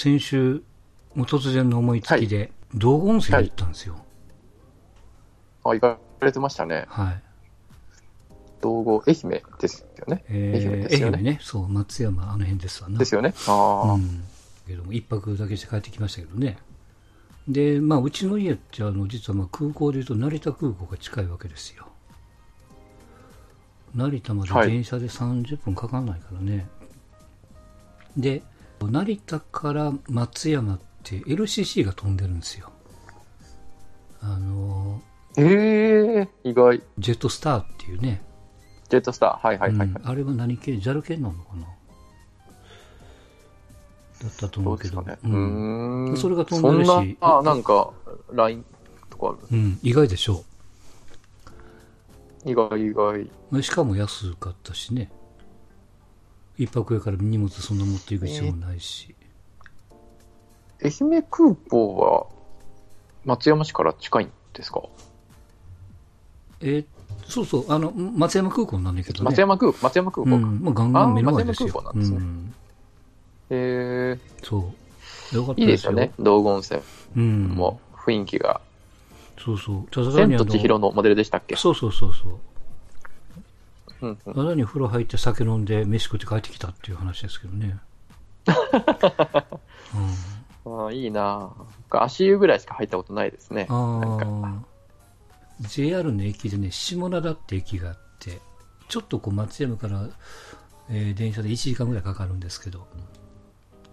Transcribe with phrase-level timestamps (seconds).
[0.00, 0.62] 先週、
[1.14, 3.96] もう突然の思いつきで、道後温泉に行ったんですよ。
[5.62, 6.86] あ、行かれてましたね。
[6.88, 7.22] はい。
[8.62, 10.24] 道後、愛媛ですよね。
[10.30, 11.38] えー愛媛ですよね愛媛ね。
[11.42, 12.98] そう、松山、あの辺ですわな。
[12.98, 13.34] ですよね。
[13.46, 14.24] ああ、うん。
[14.66, 16.56] けども、一泊だけして帰ってきましたけどね。
[17.46, 21.86] で、まあ、うちの家って、あの、実はまあ空港でいうと成田空港が近いわけですよ。
[23.94, 26.66] 成田まではい電車で30分かかんないからね。
[28.16, 28.42] で、
[28.88, 32.70] 成田から松山って LCC が飛んでるんですよ。
[34.20, 35.02] あの、
[35.36, 36.82] ええ意外。
[36.98, 38.22] ジェットスターっていうね。
[38.88, 39.46] ジェットスター。
[39.46, 41.66] はいはいはい、はいうんあれは何系 ?JAL 系なのかな？
[44.22, 45.02] だったと思うけど。
[45.02, 45.18] ね。
[45.24, 46.16] ううん。
[46.16, 47.90] それが飛んでるしそんな、あ、なんか、
[48.32, 48.64] LINE
[49.08, 49.38] とかある。
[49.50, 50.44] うん、意外でしょ
[52.44, 53.30] 意外意外。
[53.52, 53.62] う。
[53.62, 55.10] しかも安かったしね。
[56.62, 59.14] 一泊上から荷物そんな持っていく必要もないし。
[60.82, 62.26] 愛媛空港は、
[63.24, 64.82] 松山市から近いんですか、
[66.60, 66.86] えー
[67.26, 69.24] そうそう、あの、松山空港なんだけどね。
[69.24, 70.36] 松山空松山空港か。
[70.36, 71.68] うん、まあ、ガンガン目の前ですよ。
[71.76, 72.54] あ松山空港なんですねうん、
[73.50, 74.72] えそ
[75.32, 75.36] う。
[75.36, 76.12] よかったー、いいですよね。
[76.18, 76.80] 道後温泉
[77.16, 77.48] うん。
[77.50, 78.60] も雰囲気が。
[79.38, 79.86] そうそう。
[80.12, 81.56] 千にあのと千尋のモデルでしたっけ？
[81.56, 82.38] そうそうそうそう。
[84.02, 87.78] うんうんに風呂入って酒飲んで飯食って帰ってきたっていう話ですけどね。
[89.94, 93.66] うんああ、いいなぁ足湯ぐらいしか入ったことないですね。
[95.60, 98.40] JR の駅でね、下灘って駅があって、
[98.88, 100.08] ちょっとこう松山から、
[100.88, 102.86] えー電車で1時間ぐらいかかるんですけど、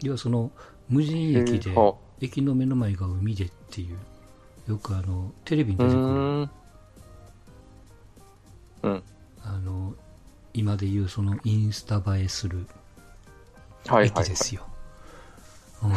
[0.01, 0.51] 要はその
[0.89, 1.71] 無人駅で
[2.21, 3.97] 駅の目の前が海でっていう、
[4.71, 6.49] よくあの、テレビにう出てくる。
[8.83, 9.03] うん。
[9.47, 9.93] あの、
[10.53, 12.67] 今でいうそのインスタ映えする
[13.87, 14.23] はいはい、はい。
[14.25, 14.63] 駅ですよ。
[15.83, 15.91] うん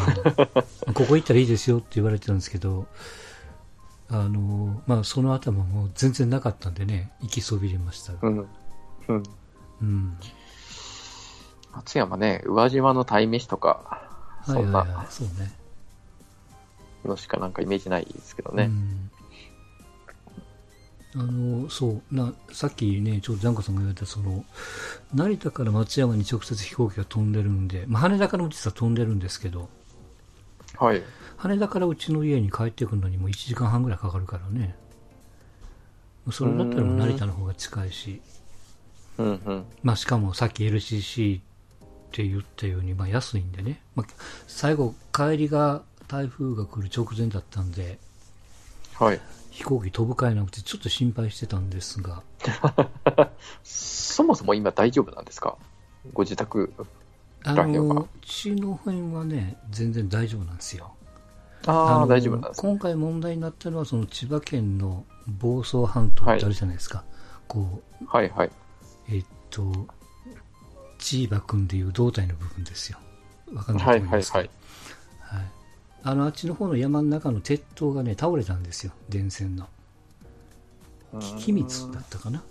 [0.92, 2.86] ここ行ったらいいですよって言われてたんですけど、
[4.10, 8.18] あの、まあ、その頭もう全然なかったんでね、行きそびれましたが。
[8.22, 8.48] うん。
[9.08, 9.22] うん。
[9.80, 10.16] うん。
[11.72, 13.80] 松山ね、宇和島の鯛めしとか、
[14.42, 15.52] はいそんなはいはい、そうね。
[17.04, 18.64] のしかなんかイメージないですけどね。
[18.64, 19.09] うん。
[21.16, 24.44] あの、そう、な、さっきね、ちょうどジャンコさんが言われた、その、
[25.12, 29.68] 成田から松山に直接飛行機が飛んでるんで、まあ、羽田からも実は飛んでるんですけど、
[30.78, 31.02] はい。
[31.36, 34.76] 羽田からうちの家に帰ってくるのにも1時間半ぐらいかかるからね。
[36.30, 38.20] それだったらもう成田の方が近いし、
[39.18, 39.64] うんうん。
[39.82, 41.42] まあしかもさっき LCC っ
[42.12, 43.80] て言ったように、まあ安いんでね。
[43.96, 44.06] まあ、
[44.46, 47.98] 最後帰りが台風が来る直前だったんで、
[48.94, 49.20] はい。
[49.60, 52.22] 飛行機飛ぶかえなくてちょっと心配してたんですが、
[53.62, 55.58] そもそも今大丈夫なんですか？
[56.14, 56.72] ご自宅。
[57.44, 60.94] あの、うちの辺はね、全然大丈夫なんですよ。
[61.66, 62.70] ああ、の大丈夫なんですね。
[62.70, 67.04] 今回問題になったのは、その千葉県の房総半島ってあるじゃないですか。
[67.46, 68.50] こう、はいはい。
[69.10, 69.70] えっと、
[70.98, 72.98] チーバくんでいう胴体の部分ですよ。
[73.52, 74.38] わかんないはいはいと思いますけど。
[74.38, 74.48] はい。
[74.48, 74.59] はい
[76.02, 78.92] あの、あっちの方の山の中の鉄塔がね、倒れたんですよ。
[79.08, 79.68] 電線の。
[81.38, 82.42] 機密だったかな。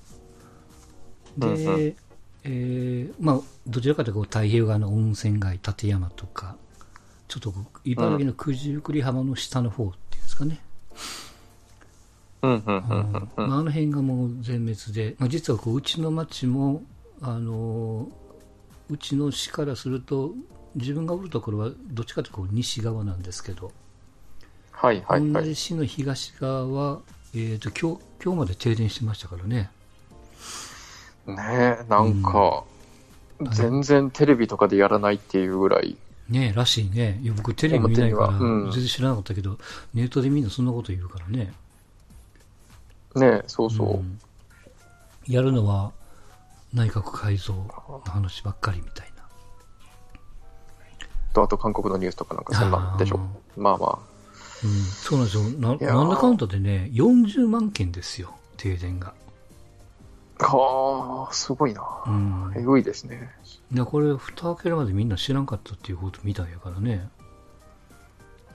[1.38, 1.96] で、
[2.44, 6.58] えーまあ、どちらかというと太平洋側の温泉街、立山とか、
[7.28, 10.60] ちょっと茨城の九十九里浜の下の方っていうんですかね。
[12.42, 16.84] うんうんうんうんまあ、あの辺がもう全滅で、まあ、実はこううちの町も、
[17.22, 18.08] あの
[18.90, 20.34] うちの市からすると、
[20.76, 23.72] 自分がおるところはどっちかというと西側なんですけど、
[24.72, 25.34] はいはいはい。
[25.34, 27.00] 同じ市の東側は、
[27.34, 29.72] えー、と今日今日まで停電してましたからね。
[31.28, 32.64] ねえ、なんか、
[33.52, 35.96] 全然テレビとかでやらないっていうぐらい、
[36.30, 37.20] ねえらしいね。
[37.24, 39.58] いや僕テレビ見ないから全然知らなかったけど、
[39.94, 41.54] ネットでみんなそんなこと言うからね。
[43.16, 43.98] ねえ、そうそう。
[43.98, 44.20] ん
[45.28, 45.92] やるのは
[46.74, 49.09] 内閣改造の話ばっかりみたいな。
[51.40, 53.20] と、あと韓国のニュースとかなんかそんなんでしょ。
[53.58, 54.00] まあま
[54.64, 55.44] うん、そうなんですよ。
[55.60, 59.14] な、なんだかんだでね、40万件ですよ、停電が。
[60.40, 60.46] あ。
[60.46, 61.82] はあ、すごいな。
[62.06, 62.54] うん。
[62.58, 63.30] えぐいですね。
[63.74, 67.10] いや、これ、蓋開けるまでみんな知らんかったっていうことみたいやからね。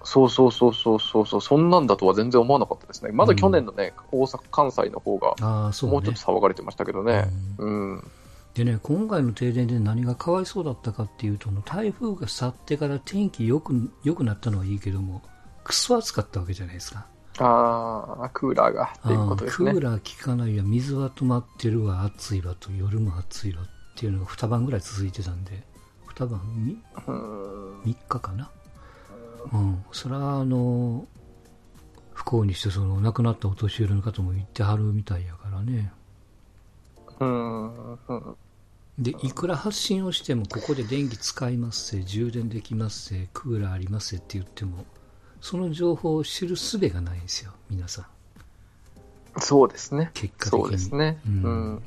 [0.03, 3.11] そうそうそうそうそうそう、そんなんだとは全然思わなかったですね。
[3.13, 6.21] まだ去年のね、大阪、関西の方が、ああ、そうねもうちょっと。
[6.21, 7.25] 騒がれてましたけどね。
[7.59, 8.11] うん。
[8.55, 15.23] でね、今回の停電で何がかわいそうだったかっていうと、台風が去ってから天気良く、良くなったのはいいけども、
[15.65, 17.07] クソ暑かったわけじゃないですか。
[17.39, 19.79] ああ、クーラーがっていうことですねク。
[19.79, 23.67] ーラー効かないわ、水は止まってるわ、暑いわと、夜も暑いわっ
[23.97, 25.65] ていうのが2晩ぐらい続いてたんで、
[26.15, 26.79] 2晩み
[27.09, 27.81] うん。
[27.83, 28.51] 3日かな。
[29.53, 29.85] うん。
[29.91, 31.09] それは、あの、
[32.13, 35.93] 不幸にして、その、亡くなったお年寄りの方も言ってはるみたいやからね。
[37.19, 37.93] うん。
[37.95, 38.37] うん。
[38.99, 44.85] で、いくら発信をしても、ここで電気使いますせ、充電できますせ、クーラーありますせって言っても、
[45.41, 48.07] その情報を知る術がないんですよ、皆さん。
[49.41, 50.11] そうですね。
[50.15, 50.63] 結果的に。
[50.63, 51.19] そうですね。
[51.27, 51.83] ううんん。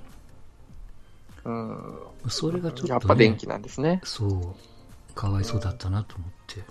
[1.45, 2.29] うん。
[2.29, 4.01] それがちょっと、ね、やっぱ電気なんですね。
[4.03, 6.63] そう、かわいそうだったなと思って。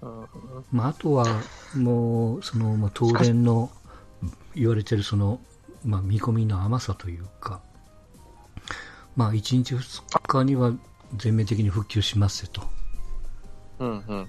[0.00, 0.64] うん。
[0.72, 1.26] まあ、あとは、
[1.76, 3.70] もう、その、まあ、東電の
[4.54, 5.38] 言われてるその、
[5.84, 7.60] まあ、見込みの甘さというか、
[9.16, 10.72] まあ、1日2日には
[11.16, 12.62] 全面的に復旧しますよと
[13.80, 13.88] うん。
[13.88, 14.26] うん。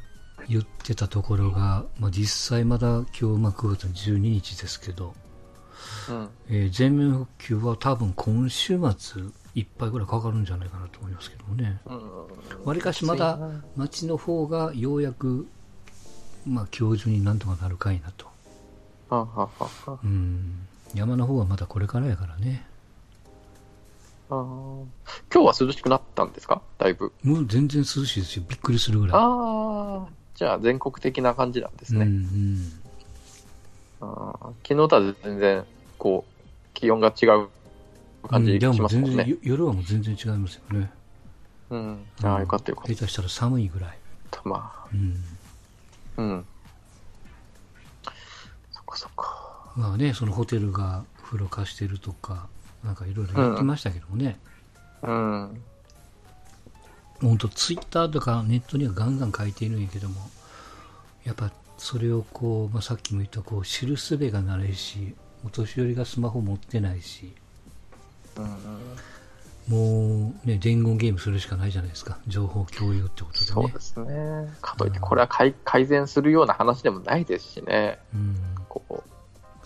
[0.49, 5.13] 言ってたところが、まあ、実際まだ今日、まあ、9月12日ですけど、
[6.09, 6.29] うん。
[6.49, 9.23] えー全面復旧は多分今週末
[9.55, 11.79] いっぱいぐらいかかるんじゃないかなと思いますけどもね。
[11.85, 12.65] うん。
[12.65, 13.37] わりかしまだ
[13.75, 15.47] 町の方がようやく、
[16.45, 18.25] まあ、今日中になんとかなるかいなと。
[19.09, 19.49] ははは
[19.85, 20.67] はうん。
[20.93, 22.65] 山の方はまだこれからやからね。
[25.33, 26.61] 今日は涼しくなったんですか？
[26.77, 27.11] だいぶ。
[27.23, 28.45] もう全然涼しいですよ。
[28.47, 29.15] びっくりするぐらい。
[29.17, 32.09] ああ、じゃあ全国的な感じなんですうんうね。
[32.11, 32.71] ん。
[34.01, 35.65] あー昨日とは全然、
[35.97, 36.33] こう、
[36.73, 37.49] 気温が違う
[38.27, 39.09] 感じしますもんね。
[39.09, 40.91] 全然よ夜はもう全然違いますよね。
[41.69, 42.05] うん。
[42.23, 43.97] ああ、よかったよかっ下手したら寒いぐらい。
[44.31, 44.41] た。
[44.43, 45.23] まうん。
[46.17, 46.45] あ、うん。
[48.71, 49.73] そっかそっか。
[49.75, 52.47] まあね、そのホテルが風呂貸してるとか、
[52.83, 54.37] なんかいろいろやってましたけどもね。
[55.01, 55.61] うん。
[57.21, 60.15] 本当ツイッターとかネットにはガンガン書いているんやけども
[61.23, 65.15] やっぱそれをこう、まあ、さっきも言ったこう知る術がないし
[65.45, 67.33] お年寄りがスマホ持ってないし
[68.35, 74.53] うん、もうね伝言ゲームするしかないじゃないですか情報共有ってことでねそうですね。
[74.59, 77.99] かといって、これは改改善するような話でもないですしね。
[78.11, 78.35] うん
[78.67, 79.12] こう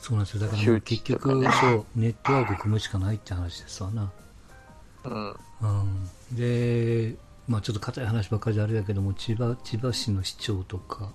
[0.07, 0.39] そうなんですよ。
[0.39, 4.09] だから結局そうネットワーク組むしかないって話ですわな。
[5.03, 5.31] うん。
[5.31, 7.15] うんで
[7.47, 11.11] まあちょっと硬い話ばっかりであれだけども千葉千葉市の市長とか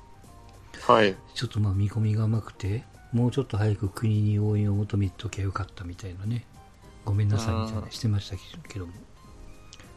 [0.86, 1.16] はい。
[1.34, 6.44] ちょっとまあ見込みが甘くて、もうちょっと早く国に応援を求めときゃよかったみたいなね、
[7.04, 8.36] ごめんなさいみたいなしてました
[8.68, 8.92] けども、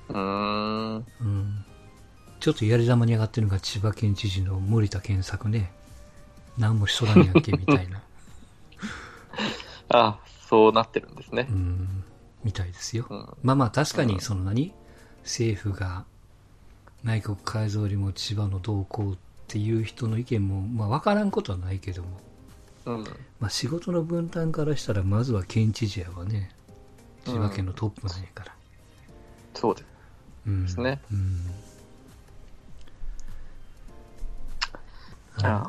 [0.09, 0.95] うーん。
[0.95, 1.65] うん、
[2.39, 5.71] ちょっとやり玉に上がってるのが千葉県知事の森田健作ね、
[6.57, 8.03] 何もしとらんやんけみたいな、
[9.89, 11.53] あそうなってるんですねう。
[11.53, 12.03] ん、
[12.43, 13.05] みたいですよ。
[13.09, 13.27] うん。
[13.43, 14.73] まあまあ確かにその何、
[15.23, 16.05] 政府が
[17.03, 19.15] 内閣改造よりも千葉の動向っ
[19.47, 22.09] ていう人の意見も、まあ分からんことはないけども、
[22.85, 23.03] うん。
[23.39, 26.51] まあ、仕事の分担からしたらまずは県知事やわね
[27.25, 28.55] 千葉県のトップなんやから、
[29.53, 29.95] そうです。
[30.47, 31.41] うんですねうん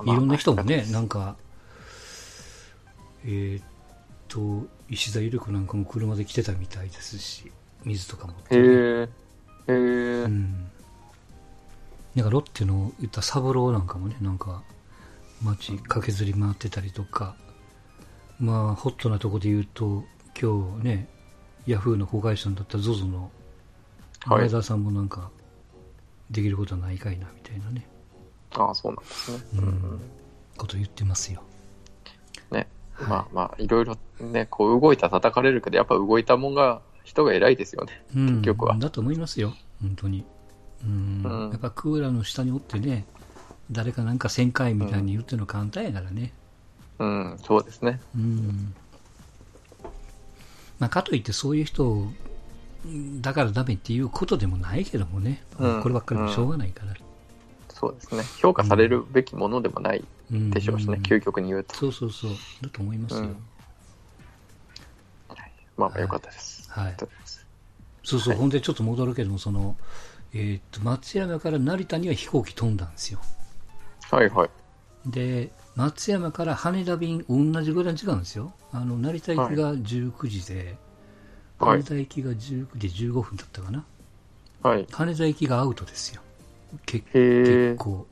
[0.05, 1.37] いろんな人もねまあなんか
[3.25, 3.65] えーっ
[4.37, 7.51] と石田ゆり子なんかも車で来てたみたいですし
[7.85, 9.09] 水とか持って、へねえ。
[9.69, 9.73] へえ
[10.25, 10.29] う。
[10.29, 10.71] ん
[12.15, 14.63] なんかロッテの言った三郎なんかもねなんか
[15.43, 17.37] 街駆けずり回ってたりとか
[18.39, 20.05] まあホットなとこで言うと
[20.41, 21.09] 今日ね
[21.67, 23.31] ヤフーの子会社だった ZOZO の
[24.25, 25.31] はい前澤さんもなんか
[26.31, 27.87] できることはないかいなみたいなね、
[28.53, 29.39] ああ、そうなんですね。
[29.55, 30.01] ううんん。
[30.57, 31.43] こと言ってますよ
[33.01, 33.07] ね。
[33.09, 38.03] まあまあ、いろいろね、こう動いたら叩かれるけど、やっぱ動いたもんが、人が偉いですよね。
[38.17, 38.27] うん。
[38.27, 38.77] 結局は。
[38.77, 39.55] だと思いますよ。
[39.81, 40.25] 本当に。
[40.85, 41.23] うん。
[41.25, 41.51] うん。
[41.51, 43.07] やっぱクーラーの下におってね
[43.71, 46.33] 誰かなんか1000回みたいに言ってるの簡単やからね、
[46.99, 48.01] うん、そうですね。
[48.15, 48.75] うん。
[50.79, 52.07] まあ、かといってそういう人
[53.21, 55.83] だからダメっていうことでもないけどもね、うん。
[55.83, 56.95] こればっかりもしょうがないから、
[57.69, 58.23] そうですね。
[58.41, 59.99] 評価されるべきものでもない。
[59.99, 61.77] うんでしょうしね、ん究極に言うと。
[61.77, 62.31] そうそうそう。
[62.63, 63.37] だと思いますよ、うん。
[65.77, 66.71] まあまあ、よかったです。
[66.71, 66.85] はい。
[66.85, 67.45] ありがとうござい
[68.03, 68.39] そうそう、はい。
[68.39, 69.77] ほんでちょっと戻るけどもその、
[70.33, 73.21] えーっと松山から成田には飛行機飛んだんですよ。
[74.11, 74.51] はいはい。
[75.07, 78.53] で松山から羽田便同じぐらいの時間ですよ。
[78.73, 80.77] あの成田行きが19時で、
[81.59, 81.79] はい。
[81.79, 83.85] 羽田行きが19時15分だったかな。
[84.63, 84.87] はい。
[84.91, 86.23] 羽田行きがアウトですよ。
[86.85, 87.77] け結。
[87.79, 88.07] 構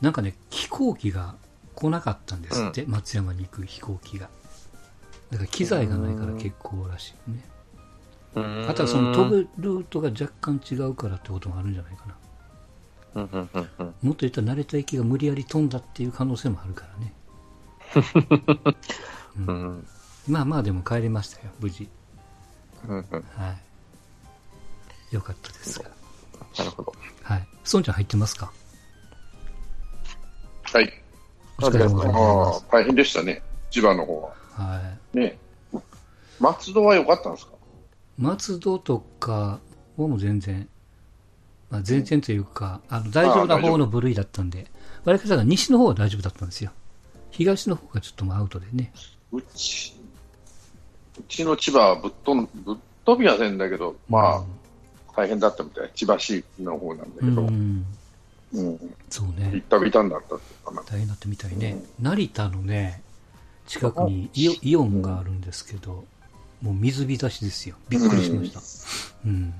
[0.00, 1.34] なんかね飛行機が
[1.74, 4.28] 来なかったんですって、松山に行く飛行機が。
[5.30, 7.44] だから機材がないから結構らしいね。
[8.68, 12.14] あとはその飛ぶルートが若干違うからってこともあるんじゃないかな。
[13.14, 13.94] うんうんうんうん。
[14.02, 17.14] もっと言ったら成田行きが無理やり飛んだっていう可能性もあるからね。
[19.48, 19.86] うん。
[20.28, 21.88] まあまあでも帰りましたよ無事。
[22.88, 23.24] うんうん。
[23.36, 23.54] は
[25.10, 25.14] い。
[25.14, 25.90] よかったですが。
[26.58, 26.92] なるほど。
[27.22, 27.48] はい。
[27.72, 28.52] 孫ちゃん入ってますか？
[30.72, 30.92] はい。
[31.60, 32.66] お疲れ様で。
[32.70, 33.42] 大変でしたね。
[33.70, 34.28] 千葉の方は。
[34.52, 34.80] は
[35.14, 35.18] い。
[35.18, 35.38] ね。
[36.38, 37.52] 松戸は良かったんですか？
[38.18, 39.60] 松戸とか
[39.96, 40.68] はもう全然、
[41.70, 44.70] まあ、全然というか、あの大丈夫な方の部類だったんで、
[45.04, 46.70] 割り方が西の方は大丈夫だったんですよ。
[47.30, 48.92] 東の方がちょっともうアウトでね。
[49.32, 49.94] うち、
[51.18, 54.44] うちの千葉はぶっ飛ん、ぶっ飛びはせんだけど、まあ、
[55.16, 55.90] 大変だったみたい。
[55.94, 57.86] 千葉市の方なんだけうん、ど、
[58.52, 58.74] ううん。
[58.74, 59.62] ん、そうビねッ。
[59.68, 60.36] タビタになった。
[60.82, 61.82] 大変だったみたいね。
[62.00, 63.02] 成田のね、
[63.66, 66.04] 近くにイオンがあるんですけど、
[66.62, 67.76] もう水浸しですよ。
[67.88, 68.60] びっくりしました。
[69.26, 69.54] うん。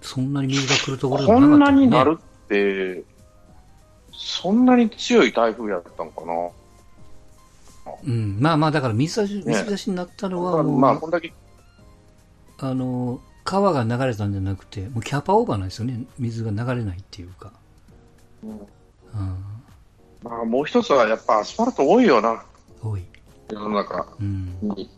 [0.00, 1.86] そんなに水が来るところでこんなもなかった、ね。
[1.86, 3.04] になるって、
[4.12, 6.50] そんなに強い台風やったんかな。
[8.04, 8.38] うん。
[8.40, 11.32] まあまあ、だから水浸し、水浸しになったのはまあ、こんだけ、
[12.58, 16.04] あの、川が流れたんじゃなくて、もうキャパオーバーなんですよね。
[16.18, 17.52] 水が流れないっていうか。
[19.14, 19.36] うんうん。
[20.22, 22.44] まあ、もう一つはやっぱアスファルト多いよな。
[22.82, 23.04] 多い。
[23.50, 24.58] 世の中うん。
[24.62, 24.90] に。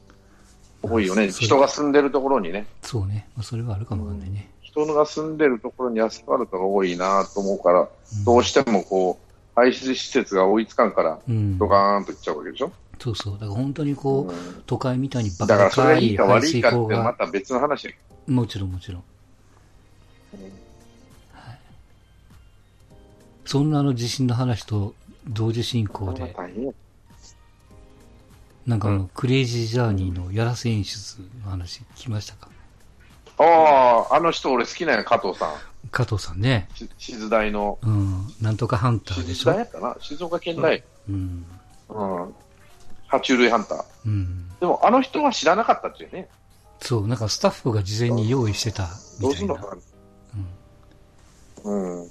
[0.83, 1.31] 多いよね。
[1.31, 2.67] 人が住んでるところにね。
[2.83, 3.29] そうね。
[3.37, 4.51] まあ、それはあるかもわかんないね。
[4.63, 11.59] 人が住んでるところにアスファルトが多いなと思うから、うんどうしてもこう、排出施設が追いつかんから、うん。
[11.59, 12.71] ドカーンといっちゃうわけでしょ？
[12.99, 13.33] そうそう。
[13.35, 17.95] だから本当にこう、うん都会みたいにバだからカそれがいいか排悪いかってまた別の話
[18.27, 19.03] もちろんもちろん。
[23.47, 24.95] そんなあの地震の話と
[25.29, 26.13] 同時進行ど。
[26.13, 26.35] で、
[28.67, 32.51] なんかあの、うクレイジージャーニーのやらせ演出の話聞きましたか？
[33.39, 35.55] ああ、あの人俺好きなんや、加藤さん。
[35.93, 36.69] 加藤さんね。
[36.75, 37.79] し静大の。
[37.83, 38.27] うん。
[38.41, 39.53] なんとかハンターでしょ？
[39.53, 40.83] 静大やったな静岡県大。
[41.09, 41.47] うん。
[41.89, 42.23] うん。
[43.09, 43.85] 爬虫類ハンター。
[44.07, 44.51] うん。
[44.59, 46.29] でもあの人は知らなかったっていうね。
[46.81, 48.89] そう、なんかスタッフが事前に用意してた
[49.21, 49.29] どみたいな。
[49.31, 49.77] うすんのか
[51.65, 51.71] な。
[51.71, 52.09] うん。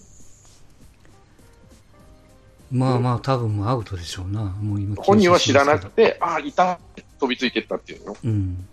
[2.71, 4.43] まあまあ、多分もうアウトでしょうな。
[4.43, 6.11] もう今本人は知らなくて。
[6.11, 6.79] て、ああ、いた。
[7.19, 8.17] 飛びついてったっていうの。
[8.23, 8.67] うん。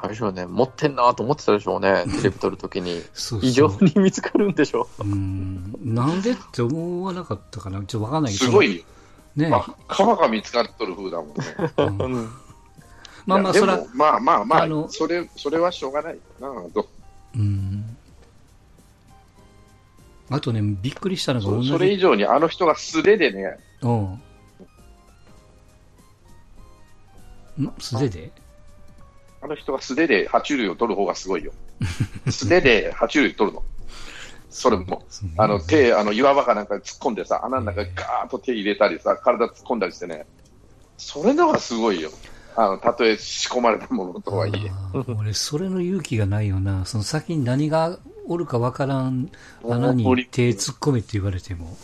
[0.00, 3.02] あれでしょうね、持ってんなと思ってたでしょうね、テレビ撮るときに。
[3.14, 3.48] そうそう。
[3.48, 5.74] 異常に見つかるんでしょうん。
[5.82, 7.82] なんでって思わなかったかな。
[7.84, 8.44] ちょっとわかんないけど。
[8.46, 8.82] すごいよ。
[9.36, 9.48] ね。
[9.48, 12.28] まあ、川が見つかっとる風だもんね。
[13.26, 16.86] まあまあ、そらいやでも、まあまあまああのそれ、それはしょうがないなど
[17.34, 17.93] うん。
[20.34, 21.68] あとね、びっくりしたのが同じ。
[21.68, 24.02] そそれ以上にあの人が素手でね、うん。
[27.64, 28.32] ん素手で？
[29.40, 31.52] あの人が素手で爬虫類を取る方がすごいよ。
[32.30, 33.62] 素手で爬虫類取るの。
[34.50, 35.04] それも。
[35.36, 40.26] あの手、あの岩場かなんかに突っ込んでさ、穴の中にガーッと手入れたりさ、体突っ込んだりしてね、
[40.96, 42.10] それのがすごいよ。
[42.56, 44.70] あの、たとえ仕込まれたものとはいえ。
[45.12, 46.84] 俺、それの勇気がないよな。
[46.86, 49.30] その先に何がおるかわからん
[49.68, 51.76] 穴に手突っ込めって言われても。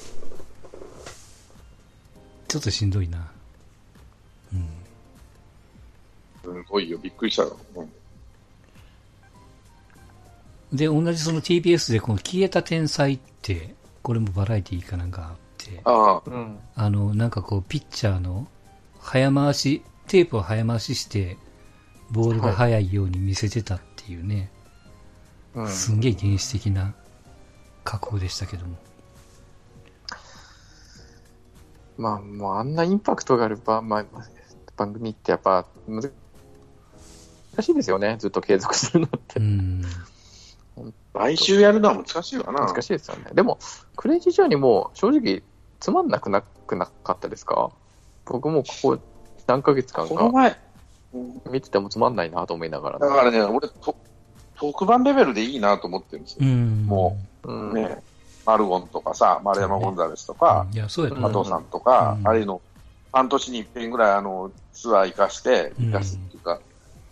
[2.48, 3.30] ちょっとしんどいな。
[4.52, 4.66] うん。
[6.42, 7.56] すごいよ、びっくりしたよ。
[7.76, 7.92] うん
[10.72, 16.58] で、同じその TBS でこの消えた天才って、これもバラエティーかなんかあって、ああ、うん。
[16.76, 18.46] あの、なんかこう、ピッチャーの
[19.00, 21.36] 早回し、テープを早回しして、
[22.10, 24.50] ボールが速いように見せてたっていうね、
[25.54, 25.68] うん。
[25.68, 26.94] すんげえ原始的な
[27.84, 28.76] 加工でしたけども。
[31.98, 34.04] まあ、もうあんなインパクトがあるば、まあ、
[34.76, 36.10] 番組ってやっぱ難
[37.60, 39.42] しいですよね、ずっと継続するのってう。
[39.42, 39.82] ん。
[41.12, 42.60] 来週やるのは難しいわな。
[42.60, 43.32] 難しいですよね。
[43.34, 43.58] でも、
[43.96, 45.42] クレイジージャーニーも正直
[45.78, 47.70] つまんなくなくなかったですか？
[48.24, 48.98] 僕もここ
[49.46, 50.58] 何ヶ月間かこの前、
[51.50, 52.98] 見ててもつまんないなと思いながら。
[52.98, 53.96] だからね、俺と、
[54.60, 56.38] 特番レベルでいいなと思ってるんですよ。
[56.42, 56.84] うん。
[56.86, 57.72] もうん。
[57.72, 58.02] ね、
[58.44, 62.60] マルゴンとかさ、丸山ゴンザレスとか、いや、そうやとうん思う加藤さんとか、うんあれの、
[63.12, 66.60] 半年に一遍ぐらいあの、ツアー行かして、うん行かすっていうか、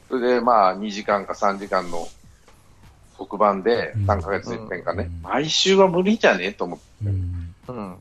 [0.08, 2.06] それでまあ2時間か3時間の
[3.16, 6.84] 特番でうん3ヶ月に一遍かね、うん毎週は無理じゃねえと思って。
[7.04, 7.54] うん。
[7.68, 7.94] うん。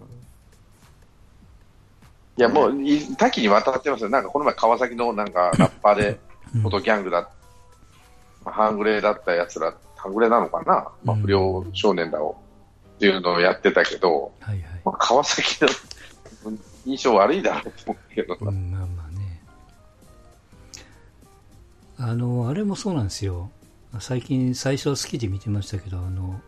[2.37, 4.09] いや、もうい多岐にわたってますよ。
[4.09, 7.29] なんかこの前川崎のなんかラッパーで、うん元ギャングだ、
[8.47, 12.37] まあ半グレだったやつら、半グレなのかな、まあ、うん不良少年だを、
[12.95, 14.81] っていうのをやってたけど、はいはい。
[14.85, 15.69] まあ、川崎の
[16.85, 19.43] 印象悪いだろうと思うけどな、うん、まあまあね。
[21.99, 23.51] あの、あれもそうなんですよ。
[23.99, 26.39] 最近、最初は好きで見てましたけど、あの、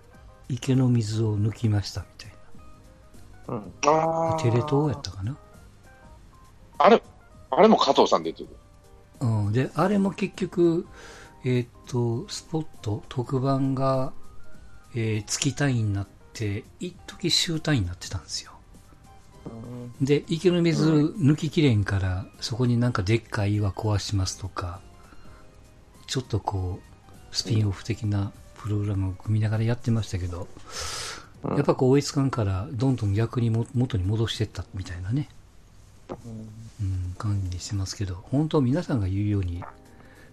[0.47, 2.31] 池の水を抜きましたみたい
[3.49, 3.73] うん。
[3.87, 4.39] あな。
[4.39, 5.35] テレ東やったかな？
[6.77, 7.01] あれ、
[7.51, 8.49] あれも加藤さん出てる。
[9.19, 9.51] うん。
[9.51, 10.87] で、あれも結局、
[11.43, 14.13] えーっと、スポット、特番が
[14.96, 18.51] えー月単位になって、一時週単位になってたんですよ。
[20.01, 24.79] で、池の水抜ききれんから、そこになんかでっかい岩壊しますとか、
[26.08, 26.79] ちょっとこ
[27.31, 30.48] う、スピンオフ的なプログラムを組みながらやってましたけど、
[31.43, 31.55] うん。
[31.55, 35.29] やっぱこう追いつかんから、どんどん逆にも元に戻していったみたいなね、
[36.81, 39.63] うん、感じにしてますけど、本当皆さんが言うように、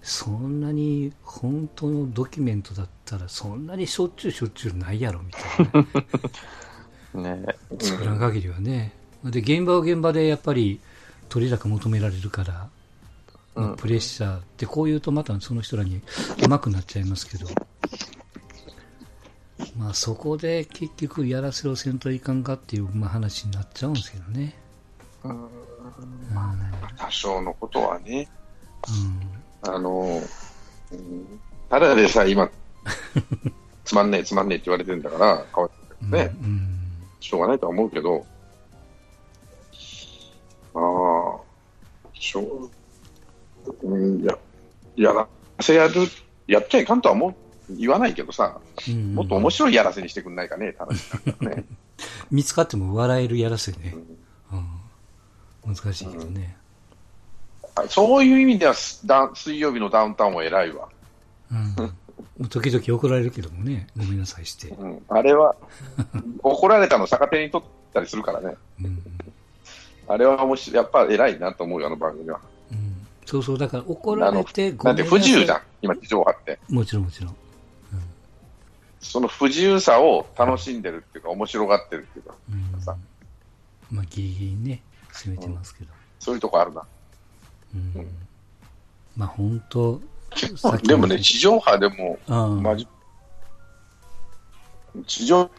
[0.07, 5.87] そんなに本当のドキュメントだったら、そんなにしょっちゅうしょっちゅうないやろみたい
[7.13, 7.43] な ね。
[7.45, 8.93] ね作らん限りはね。
[9.25, 10.79] で、現場は現場でやっぱり
[11.29, 12.69] 取り高求められるから、
[13.57, 16.01] まあうんプレッシャーってこう言うとまたその人らに
[16.45, 17.49] うまくなっちゃいますけど、
[19.77, 24.55] まあそこで結局やらせろせんといかんかっていう、まあ、話になっちゃうんですけどね。
[25.25, 25.49] うん
[26.97, 28.29] 多少のことはね、
[28.89, 29.46] うん。
[29.69, 30.23] あの、
[30.93, 32.49] うんただでさえ今、
[33.85, 35.71] つまんねえ、つまんねえって言われてるんだから、かわ
[36.03, 36.11] うん。
[36.11, 36.79] ねうん。
[37.21, 38.25] しょうがないとは思うけど、
[40.75, 41.41] ああ、
[42.15, 42.71] しょう、
[43.83, 44.39] うん、や、
[44.95, 45.27] やら
[45.61, 45.95] せやる、
[46.47, 47.31] やっちゃいかんとは思
[47.69, 51.65] う、言わないけどさ、うんもっと面白いやらせにしてくんないかね、って話なんだよね。
[52.31, 53.95] 見つかっても笑えるやらせね
[54.53, 54.57] う。
[54.57, 54.69] ん
[55.67, 55.75] うん。
[55.75, 56.57] 難しいけどね。
[57.89, 60.89] そういう意味では水曜日のダウンタウンは偉いわ。
[61.51, 61.95] うん。
[62.49, 64.69] 時々怒られるけどもね、ごめんなさいして。
[64.69, 65.55] うん、あれは、
[66.43, 68.57] 怒られたの逆手に取ったりするからね。
[68.83, 69.03] うん。
[70.09, 72.41] あれは面白い、やっぱ偉いなと思うよ、あの番組は。
[72.71, 73.07] うん。
[73.25, 75.21] そうそう、だから怒られてごなんめんなさい。
[75.21, 76.59] で不自由じゃん、今、地上波って。
[76.69, 77.37] もちろんもちろん。
[79.01, 82.35] その不自由さを楽しんでるっていうか、面白がってるっていうか、
[82.75, 82.81] うん。
[82.81, 82.97] さ
[83.91, 85.93] まあ、ギリギリね、攻めてますけど。
[86.19, 86.83] そういうとこあるな。
[87.75, 87.93] うん。
[88.01, 88.17] うん
[89.17, 90.01] まあ、本当
[90.83, 92.87] でもね、地上波でも、ああまじ
[95.07, 95.51] 地上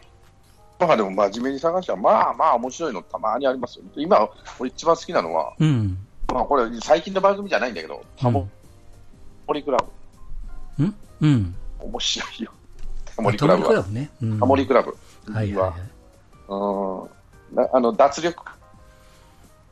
[0.80, 3.86] 波でも真面目に探したら、まあまあ面白いのたまにありますよ。
[3.96, 5.98] 今、俺一番好きなのは、うん。
[6.32, 8.48] まあこれ最近の番組じゃないんだけど、タモ
[9.54, 9.78] リクラ
[10.78, 10.84] ブ。
[10.84, 10.96] うん？
[11.22, 11.56] うん。
[11.80, 12.52] 面白いよ。
[13.16, 13.70] タモリクラブは。
[13.70, 14.10] タモリクラブね。
[14.22, 14.98] うんタモリクラブ。
[15.34, 15.80] はいはいはい。
[16.50, 18.44] うんなあの脱力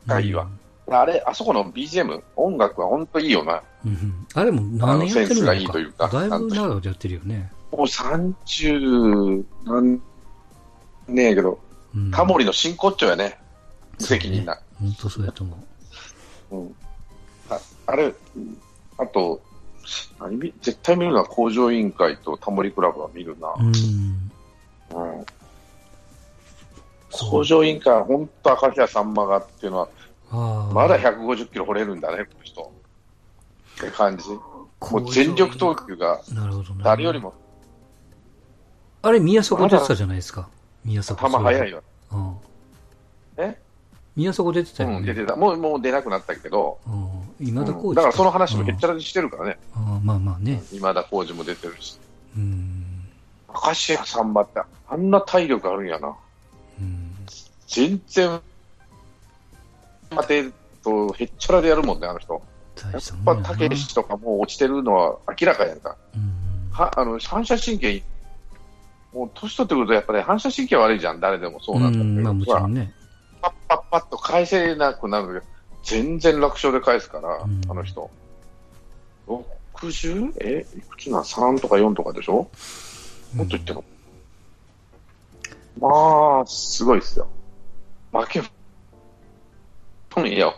[0.07, 0.47] がいいわ。
[0.87, 3.63] あれ、あそこの BGM、音楽は本当いいよな。
[3.85, 4.27] うんうん。
[4.33, 7.51] あれも何年やってるのあのセンスがいいというかだいぶ長くやってるよね。
[7.71, 10.01] もう30何
[11.07, 11.59] 年やけど、
[11.95, 12.11] うん。
[12.11, 13.37] タモリの真骨頂やね。
[13.99, 14.59] 無責任な。
[14.79, 15.57] 本当そうやと思
[16.51, 16.55] う。
[16.55, 16.75] うん、
[17.49, 18.57] ああれ、うん
[18.97, 19.41] あと、
[20.19, 23.53] 何見絶対見るのは工場委員会とタモリクラブは見るな。
[23.59, 23.67] うん。
[23.67, 25.25] うん
[27.11, 29.89] 工場委員会は本当赤平さんまがっていうのは。
[30.73, 32.71] まだ150キロ掘れるんだね、この人。
[33.77, 34.29] って感じ。
[34.29, 36.83] もう全力投球がなるほどな。
[36.83, 37.33] 誰よりも
[39.01, 40.47] あれ、宮迫出てたじゃないですか。
[40.83, 41.29] 宮迫。
[41.29, 41.83] 球速いよ。
[42.11, 42.35] うん。
[43.37, 43.59] え？
[44.15, 44.97] 宮迫出てたよね。
[44.97, 45.35] うん、出てた。
[45.35, 47.47] もう、もう出なくなったけど、うん。
[47.47, 49.57] 今田コーチ、うんだからその話もへっちゃらにしてるからね。
[49.75, 50.63] ああまあまあね。
[50.71, 51.99] 今田耕司も出てるし。
[52.37, 53.03] うん。
[53.49, 56.15] 明石家さんまってあんな体力あるんやな。
[56.79, 57.15] うん。
[57.67, 58.41] 全然、
[60.15, 60.51] 待て
[60.83, 62.41] とへっちゃらでやるもんね、あの人。
[62.91, 65.97] やっぱ、たけしとかもう落ちてるのは明らかやんか。
[66.15, 66.71] うん。
[66.71, 68.03] は、あの、反射神経、
[69.13, 72.31] もう年取ってくるとやっぱり反射神経悪いじゃん、誰でもそうなんだけど。
[72.31, 72.93] うん、まあね。
[73.41, 75.43] パッパッパッと返せなくなる、
[75.83, 78.09] 全然楽勝で返すから、うんあの人。
[79.73, 80.33] 60?
[80.39, 82.49] えいくつな ?3 とか4とかでしょ
[83.33, 83.83] もっと言ってるの、
[85.79, 87.27] まあ、すごいっすよ。
[88.11, 88.41] 負け、
[90.17, 90.53] うん、いや、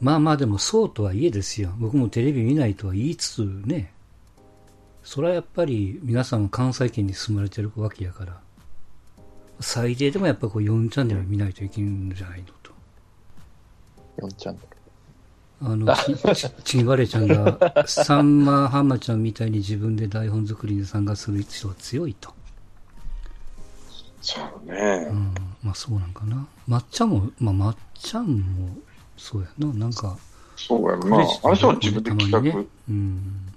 [0.00, 1.72] まあまあでもそうとはいえですよ。
[1.78, 3.92] 僕もテレビ見ないとは言いつつね。
[5.02, 8.40] それはやっぱり皆さん関西圏に住まれてるわけやから。
[9.60, 12.72] 最低でもやっぱこう4チャンネル見ないといけんじゃないのと。
[14.26, 14.60] 4チャンネ
[15.62, 15.94] あの、
[16.34, 22.32] ちちちんわれちゃんが、さんまはんまちゃんみたいに自分で台本作りに参加する人は強いと。
[24.20, 25.12] そうねう。
[25.12, 25.34] ん。
[25.62, 26.46] まあそうなんかな。
[26.66, 28.76] まっちゃんも、まあまっちゃんも
[29.16, 29.72] そうやな。
[29.74, 30.18] なんか、
[30.56, 31.16] そうやろな。
[31.16, 32.40] あの人は自分で企画。
[32.40, 32.66] ね。
[32.88, 33.54] うん。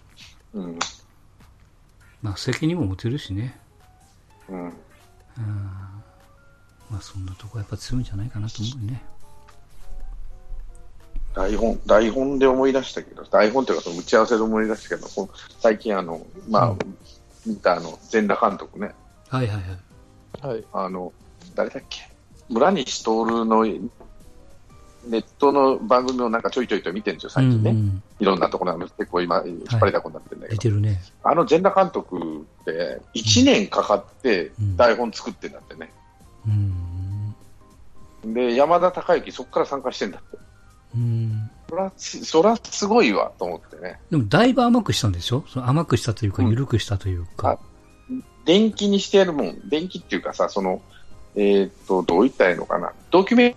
[0.53, 0.79] うん。
[2.21, 3.59] まあ責任も持てるしね。
[4.49, 4.63] うん。
[4.65, 4.71] うん。
[6.89, 9.03] まあそんなとこやっぱ強いんじゃないかなと思うね。
[11.33, 16.77] 台本、台本で思い出したけど、台本というか打ち合わせで思い出したけど、最近あの、まあ、うん
[17.45, 18.93] 見たあの、全裸監督ね、
[19.29, 19.63] はいはいはい。
[20.41, 20.49] ル。
[20.49, 20.63] はい。
[20.73, 21.13] あの、
[21.55, 22.01] 誰だっけ？
[22.49, 23.09] 村西徹
[23.45, 27.71] のネットの番組をなんかちょいちょいと見てるんですよ、最近ね。
[27.71, 31.01] うんうんいろんなところが結構今、引っ張りだこになってるんだけど、出てるね。
[31.23, 35.91] あの全裸監督って、1年かかって台本作ってんだってね。
[38.23, 38.33] うん。
[38.33, 40.37] で、山田孝之、そこから参加してんだって。
[40.95, 41.51] うん。
[41.69, 43.99] そら、そらすごいわと思ってね。
[44.09, 45.43] でも、だいぶ甘くしたんでしょ？
[45.49, 47.59] その甘くしたというか、うん緩くしたというか。
[48.45, 50.81] 電気にしてやるもん、電気っていうかさ、その、
[51.35, 52.91] えーっと、どう言ったらいいのかな。
[53.11, 53.55] ドキュメン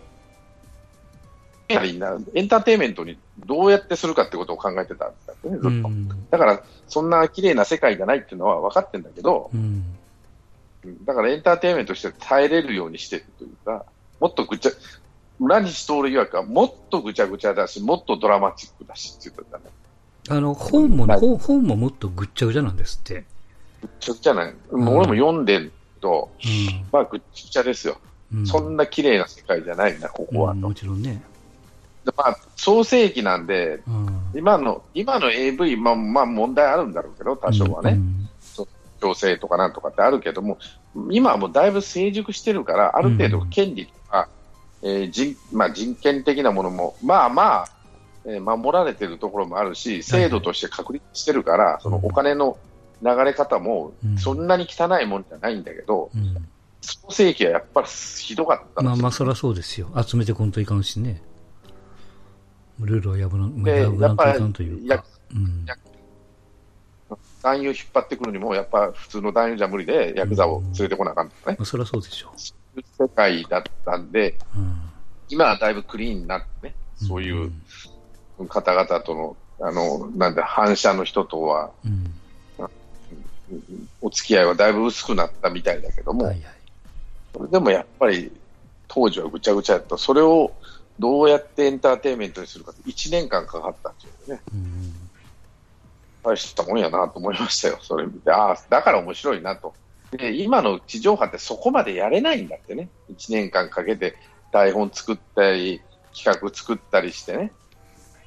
[1.68, 5.68] タリーな、エンターテインメントにどうやってするかってことを考えてたんだってね、ずっと。
[5.68, 6.08] うん。
[6.30, 9.84] だから、そんな綺麗な世界じゃないっていうのは分かってんだけど、うん。
[11.04, 13.84] だからエンターテインメントとして耐えれるようにしてるというか、
[14.20, 14.70] もっとぐちゃ、
[15.40, 19.64] 裏にストーリー曰くはもっとぐちゃぐちゃだし、もっとドラマチックだしって言ってたね。
[20.28, 21.06] あの、本も
[21.38, 23.24] 本ももっとぐっちゃぐちゃなんですって。
[23.80, 24.54] ぐっちゃぐちゃない。
[24.72, 26.46] もう俺も読んでると、う
[26.92, 27.98] まあぐっちゃぐちゃですよ。
[28.34, 28.38] ん。
[28.38, 31.22] うん、そんな綺麗な世界じゃないな、ここはもちろんね。
[32.04, 34.08] でまあ、創世紀なんで、うん。
[34.34, 37.92] 今の、今の AV、まあ、まあ問題あるんだろうけど、多少はね。
[37.92, 38.26] うん
[39.00, 40.58] 強制とかなんとかってあるけども、
[41.10, 44.28] 今はもうだいぶ成熟してるから、ある程度権利とか、
[44.82, 47.68] えー人まあ、人権的なものも、まあまあ、
[48.24, 52.56] えー守られてるところもあるし、制度として確立してるから、そのお金の
[53.02, 56.48] 流れ方もうんそんなに汚いもんじゃないんだけど、うん。
[56.80, 59.88] 創世紀はやっぱりひどかったまあまあ、そりゃそうですよ。
[60.06, 61.20] 集めてこんといかんしね。
[62.78, 65.04] ルールを破らん、で破らんといかんというやか。
[65.34, 65.66] うん。
[67.42, 74.58] 男優引っ張ってくるにも、やっぱ普通の男優じゃ無理で、ヤクザを連れてこなあかんとかね、まあ、そりゃそうでしょそういう世界だったんで、う。
[74.58, 74.80] うん。
[75.28, 77.52] 今はだいぶクリーンになってね、そういう
[78.48, 82.14] 方々との、あの、なんだ、反射の人とは、うん。
[84.00, 86.44] お付き合いはだいぶ薄くなったみたいだけども、はいはい。
[87.34, 88.32] それでもやっぱり
[88.88, 89.96] 当時はぐちゃぐちゃやった。
[89.98, 90.52] それを
[90.98, 94.92] どうやってエンターテインメントにするかって1年間かかったっていうね、うん。
[96.22, 98.30] 大したもんやなと思いましたよ、それ見て。
[98.30, 99.74] ああ、だから面白いなと。
[100.10, 102.88] で、今の地上波ってそこまでやれないんだってね。
[103.12, 104.16] 1年間かけて
[104.52, 105.82] 台本作ったり、
[106.14, 107.52] 企画作ったりしてね。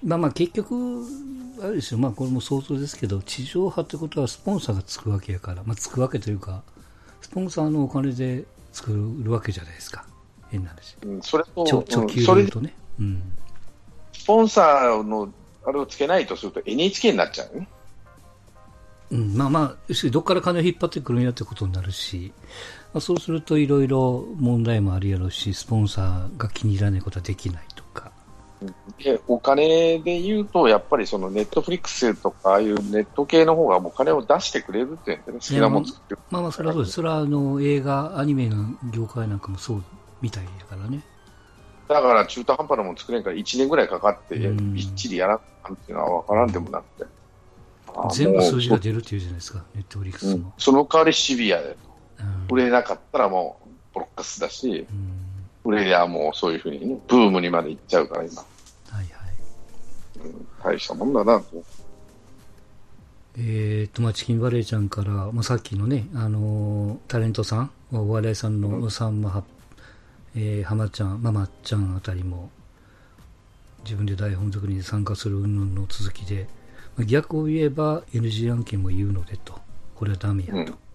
[0.03, 1.03] まあまあ結局、
[1.61, 6.63] あれですよ、まあこれも想像ですけど、地上波ってことはスポンサーがつくわけやから、まあつくわけというか、
[7.21, 10.05] スポンサーのお金で作るわけじゃないですか。
[10.49, 10.95] 変な話。
[11.03, 12.73] うん、それと、ちょ直球とね。
[12.99, 13.21] うん。
[14.13, 15.31] スポンサーの
[15.65, 17.67] あれをつけないとすると NHK になっちゃうよね。
[19.11, 22.31] うん、まあまあ、どっから金を引っ張ってくるんやってことになるし、
[22.93, 27.63] まあ、そうするといろいろ問題もあるやろうし、スポンサーが気に入らないことはできない。
[29.01, 36.19] でお金で言うと、やっぱりそのネットフリックスとか、ああいうネット系の方がお金を出してくれるっていうんでね、好きなもの作ってる。
[36.29, 36.95] まあまあ、それはそうです。
[36.95, 39.83] それはあの映画、アニメの業界なんかもそう
[40.21, 41.01] みたいやからね。
[41.87, 45.41] だから中途半端なもの作れんから1年ぐらいかかって、うんびっちりやらんっ
[45.85, 47.09] ていうのは分からんでもなくて。
[48.11, 50.53] 全部数字がも出るっていうじゃないですか、ネットフリックううんスも。
[50.57, 51.77] その代わりシビアでと。
[52.19, 55.18] うん売れなかったらもうボロッカスだし、うん
[55.63, 58.41] 売れりゃもうそういうふうにね、ブームにまで行っちゃうから今。
[58.41, 58.47] は
[58.93, 59.07] いはい。
[60.23, 61.63] うん大したもんだなと。
[63.37, 69.43] えーと、まあ、チキンバレーちゃんから、まあ、さっきのね、あのータレントさん、お笑いさんのさんまは、
[70.35, 72.49] えー、浜ちゃん、ママちゃんあたりも、
[73.85, 76.47] 自分で台本作りに参加する云々の続きで、
[76.97, 79.57] まあ逆を言えば NG 案件も言うのでと、
[79.95, 80.57] これはダメやと。
[80.57, 80.88] うん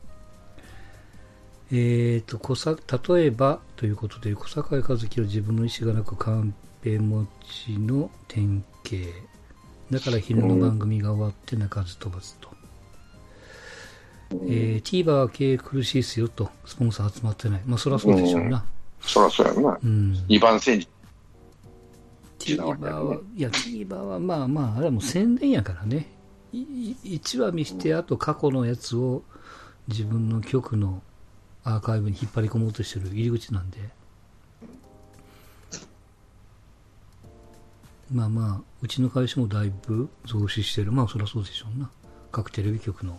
[1.73, 2.77] えーと、小さ、
[3.09, 7.27] 例えばということで、小坂井和樹は自分の意思がなくカンペ持
[7.67, 8.97] ちの典型。
[9.91, 12.51] だから昼の番組が終わって鳴かず飛ばずと。
[14.47, 17.63] えー、TVer は経営苦しいですよと、スポンサー集まってない。
[17.65, 18.65] まあ、そりゃそうでしょうな。
[19.01, 19.79] そりゃそうやな。
[19.83, 20.13] うん。
[20.29, 20.89] 二番煎じ。
[22.39, 26.11] TVer は、いや、TVer はまあまあ、あれはもう宣伝やからね。
[26.53, 29.23] 1話見して、あと過去のやつを
[29.89, 31.03] 自分の曲の
[31.65, 33.79] アーカイブに引っ張り込もうとしてる入り口なんで。
[38.13, 40.93] まあまあ、うちの会社もだいぶ増資してる。
[40.93, 41.91] まあそりゃそうでしょうな。
[42.31, 43.19] 各テレビ局の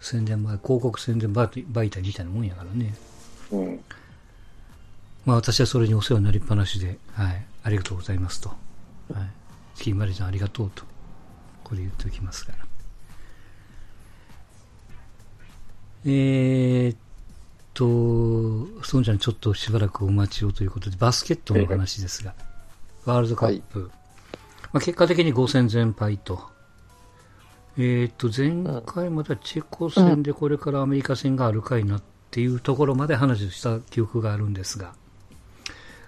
[0.00, 2.94] 宣伝前、広告宣伝媒媒体みたいなもんやからね。
[3.52, 3.80] うん。
[5.24, 8.48] まあ私はそれにお世話になりっぱなしで、はい、ありがとうございますと。
[8.48, 9.30] はい。
[9.76, 10.84] スキーマリちゃんありがとうと。
[11.62, 12.58] これ言っておきますから。
[16.06, 16.96] えーっ
[17.74, 17.84] と、
[18.82, 22.34] ストーンちゃんちょっとしばらくお待ちをということで、バスケットの話ですが、
[23.04, 23.90] ワールドカップ。
[24.72, 26.40] まあ、結果的に5戦全敗と。
[27.78, 34.94] えーっと、前回またチェコ戦でこれからアメリカ戦があるかいなっていうところまで話をした記憶があるんですが、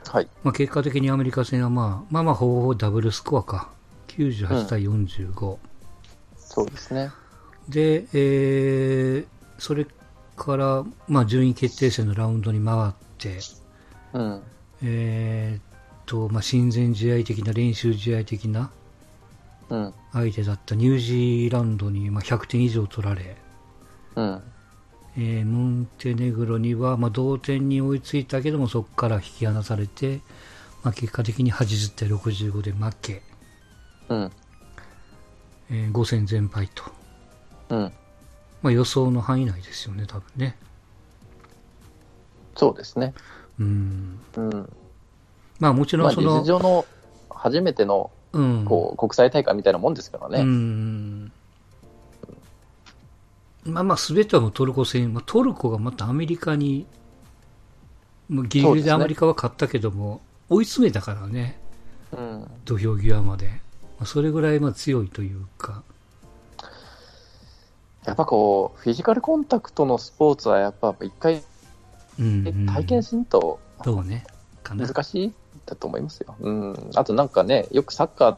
[0.07, 0.29] はい。
[0.42, 3.70] まあ、結果的にアメリカ戦は、まあ、まあまあ、ほぼほぼダブルスコアか。
[4.09, 5.57] 98対45。
[6.37, 7.11] そうですね。
[7.68, 9.27] で、えー、
[9.59, 9.87] それ
[10.42, 13.38] から、まあ、順位決定戦のラウンドに回って、
[14.12, 14.42] うん。
[14.83, 15.62] えーっ
[16.07, 18.72] と、まあ、親善試合的な、練習試合的な
[19.70, 19.94] うん。
[20.12, 23.37] 相手だったニュージーランドに、まあ、100点以上取られ、
[24.16, 24.42] うん。
[25.16, 30.20] えーモンテネグロには、まあ、同点に追いついたけども、そこから引き離されて、
[30.83, 33.22] まあ、結果的に80対65で負け、
[34.09, 34.33] うん。
[35.70, 36.83] えー5戦全敗と。
[37.68, 37.92] うん。
[38.62, 40.57] まあ、予想の範囲内ですよね、多分ね。
[42.57, 43.14] そうですね。
[43.59, 44.20] うん。
[44.37, 44.72] うん。
[45.59, 46.87] まあ、もちろんその、実上の
[47.31, 48.64] 初めての、うん。
[48.64, 50.42] こう、国際大会みたいなもんですからうね。
[50.42, 51.33] ん。
[53.64, 56.87] まあまあ、すべてはもうトルコ戦、まあ、トルコがまたアメリカに、
[58.29, 61.61] もうギリギリでアメリカは勝ったけども、追い詰めたからね、
[62.12, 62.51] うん。
[62.64, 63.48] 土俵際まで。
[63.98, 65.83] まあ、それぐらいまあ強いというか、
[68.04, 71.42] やっぱこう、フィジカルコンタクトのスポーツはやっぱ一回
[72.18, 72.66] うん、うん。
[72.66, 74.24] 体験しんとそうね。
[74.68, 75.32] 難しい
[75.66, 76.34] だと思いますよ。
[76.40, 76.90] うん。
[76.94, 78.36] あとなんかね、よくサッカー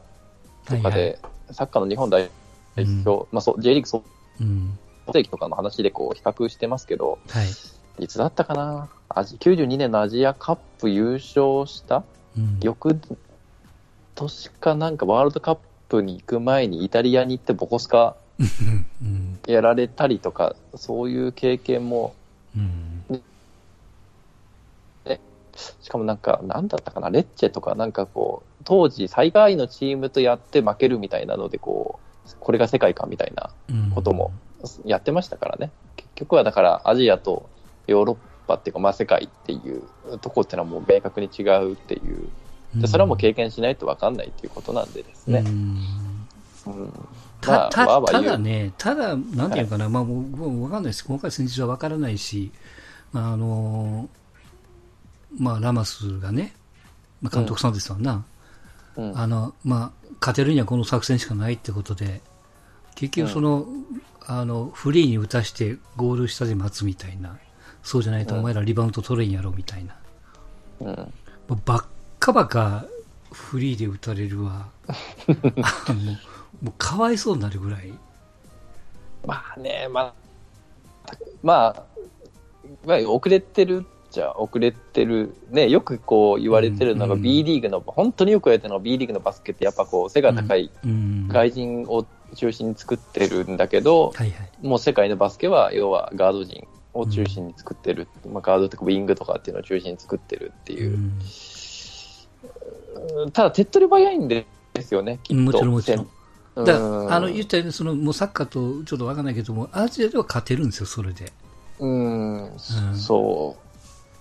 [0.77, 1.18] とかはいで、
[1.50, 2.31] サッカーの日本代
[2.77, 4.05] 表、まあそう、J リーグ総
[4.40, 4.79] うん。
[5.12, 8.05] 定期とかの話でこう比較してますけど、はい。
[8.05, 8.88] いつだったかな？
[9.09, 12.05] アジ92年のアジアカップ優勝した？
[12.37, 12.59] うん。
[12.61, 12.98] 翌
[14.14, 18.24] 年かなんかワールドカップに行く前にイタリアに行ってボコスカうん。
[19.47, 22.14] やられたりとか、そういう経験も、
[22.57, 23.25] うん。
[25.83, 33.90] しかもなんか、なんだったかな、レッチェとかなんかこう、当時最下位のチームとやって負けるみたいなので、こう、これが世界かみたいなうん。
[33.90, 34.33] ことも
[34.85, 35.70] やってましたからね。
[35.97, 37.49] 結局はだからアジアと
[37.87, 38.16] ヨーロッ
[38.49, 42.29] パっていうか、まあ世界っていうとこっていうのはもう明確に違うっていう。
[42.81, 45.44] でそれはもう経験しないと分かんないっていうことなんでですね。
[45.47, 46.29] うん。
[46.66, 46.92] うん
[47.45, 52.51] たまあたただね、ただ、なんていうかな、まあ、もうもうわかんないです、細かい戦術はわからないし、
[53.13, 54.09] まああの
[55.39, 56.55] まあ、ラマスがね、
[57.21, 58.25] まあ、監督さんですわな、
[58.97, 59.19] うん。
[59.19, 62.21] あのまあ、勝てるにはこの作戦しかないってことで、
[62.95, 63.67] 結局その、
[64.27, 67.39] あの、フリーに打たしてゴール下で待つみたいな、
[67.83, 68.41] そうじゃないとうん。
[68.41, 69.97] お前らリバウンド取れんやろみたいな、
[70.81, 71.13] うん。
[72.19, 72.87] かばか
[73.33, 76.19] フリーで打たれるわ、 あもう
[76.64, 77.92] もうかわいそうになるぐらい。
[79.27, 80.14] まあね、まあ、
[81.42, 81.85] まあ、
[82.87, 94.66] まあ、遅れてるじゃ遅れてる、ね、よくこう言われてるのがうん B リーグの、本当によく言われてるのが B リーグのバスケってやっぱこう背が高いうん外人を中心に作ってるんだけど、はいはい。
[94.66, 100.96] もう世界のバスケは要はガード陣を中心に作ってる、まあ、ガードとかウィングとかっていうのを中心に作ってるっていうう、んう
[103.27, 104.46] んただ手っ取り早いんで
[104.81, 105.42] すよね、きっと。
[105.42, 106.09] もちろんもちろん。
[106.57, 106.64] うん。
[106.64, 106.77] だ
[107.14, 111.33] あの言ったようにそのもうサッカーとちょっとわかんないけどもアジアでは勝てるんですよそれで。
[111.81, 112.53] うん、
[112.95, 113.57] そ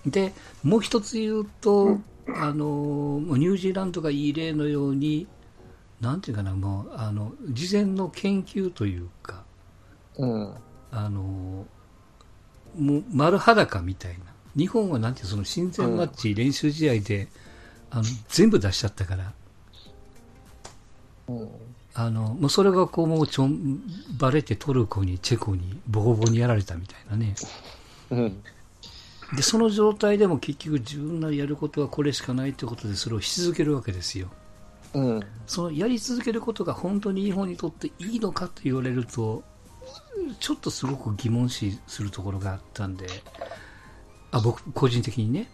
[0.04, 2.04] でもう一つ言うと、うん。
[2.26, 5.26] あのニュージーランドがいい例のように
[6.00, 9.44] なんていうかなもうあの事前の研究というか
[10.16, 10.26] う。
[10.26, 10.54] うん。
[10.90, 11.66] あの
[12.78, 14.34] もう丸裸みたいな。
[14.56, 17.28] 日本はなんていうその親善マッチ、練習試合で
[17.90, 19.32] あの全部出しちゃったから。
[21.28, 21.48] うん
[21.96, 23.80] あのもうそれがこうもうちょん
[24.18, 27.34] バレてトルコにチェコにボコボコにやられたみたいなね
[28.10, 28.42] うん。
[29.36, 34.28] でその状態でも結局自分のやることはこれしかないということでそれをし続けるわけですよ
[34.94, 35.20] うん。
[35.46, 39.44] そのやり続けることが本当に日本にとっていいのかと言われると
[40.40, 43.06] ちょっとすごく疑問視するところがあったんで
[44.32, 45.48] あ僕個人的にね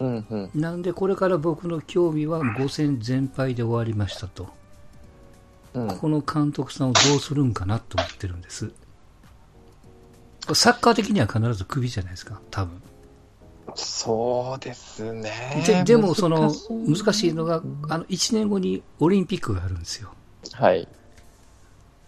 [0.00, 0.26] うん。
[0.30, 0.50] うん。
[0.54, 4.48] なんでこれから僕の興味は5戦全敗で終わりましたと
[5.74, 5.96] うん。
[5.98, 8.72] この監督さんをどうするんかなと思ってるんです。
[10.54, 12.82] サッカー的には必ずクビじゃないですか多分。
[13.74, 15.30] そうですね。
[15.66, 20.12] ででもその難しいのがあの1年後にオリンピックがあるんですよ。
[20.52, 20.88] はい。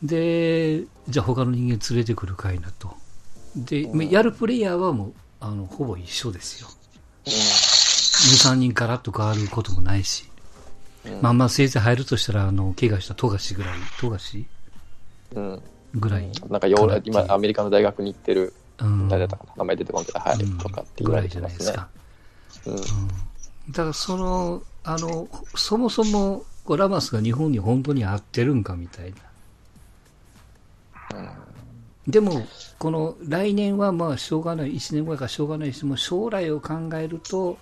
[0.02, 2.94] でじゃあ他の人間連れてくるかいなと。
[3.56, 6.68] で、やるプレイヤーはもうあのほぼ一緒ですよ。
[7.24, 10.33] 23人ガラッと変わることもないし、うん
[11.20, 14.46] まあまあせいぜい入るとしたらあの怪我した富樫ぐらい富樫？
[15.34, 15.62] うん。
[15.94, 21.38] ぐらい、なんかヨーロ今、アメリカの大学に行ってる、うん誰だったかな名前出てこんけど、はい、うんとかってぐらいじ。
[21.38, 21.88] ゃないですか
[22.66, 22.76] うん。
[22.76, 22.82] だ
[23.74, 29.12] からその、あの、そもそも、ラマスが日本に本当に合ってるんかみたい
[31.12, 31.34] な。
[32.08, 32.46] でも、
[32.78, 37.56] この来年はまあしょうがない、1年後やからしょうがないし、もう将来を考えると、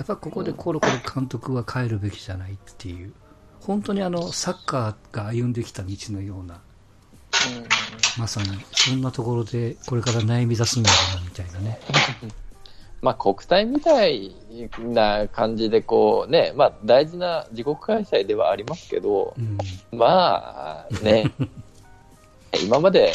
[0.00, 3.12] やっぱここでコロコロ監督は変えるべきじゃないっていう、
[3.60, 6.62] 本当にあの、サッカーが歩んできた道のような、
[8.18, 11.78] まさに、そんなところで、これから悩み出すんだろうな、みたいなね。
[13.02, 14.34] まあ、国体みたい
[14.78, 19.58] な感じで、こうね、まあ、大事な自国開催ではありますけど、うん。
[19.98, 21.30] まあね、
[22.64, 23.12] 今まで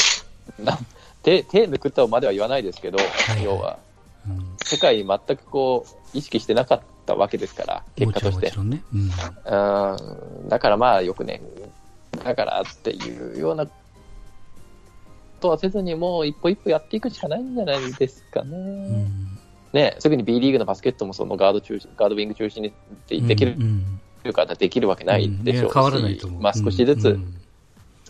[0.59, 0.77] な
[1.23, 3.43] 手手抜くとまでは言わないですけど、いはい。
[3.43, 3.79] 要は、
[4.27, 8.83] うん世界全くこう意識してなかったわけですから、結果としてね。
[8.91, 11.41] うんだからまあよくね、
[12.23, 13.71] だからっていうようなこ
[15.39, 18.49] とはせずに、もう一歩一歩やっていくしかないんじゃないですかね。
[18.51, 18.57] うん。
[18.57, 19.39] うん。
[19.73, 22.73] ねすぐに B リーグのバスケットもそのガード中心、ガードウィング中心に
[23.07, 26.41] でできるうんうんからできるわけないでしょうし、うんう。
[26.41, 27.35] まあ少しずつ、うん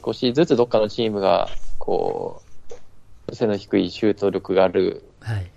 [0.05, 1.49] 少しずつどっかのチームが、
[1.79, 2.43] こ
[3.27, 5.51] う、背の低いシュート力があるはい。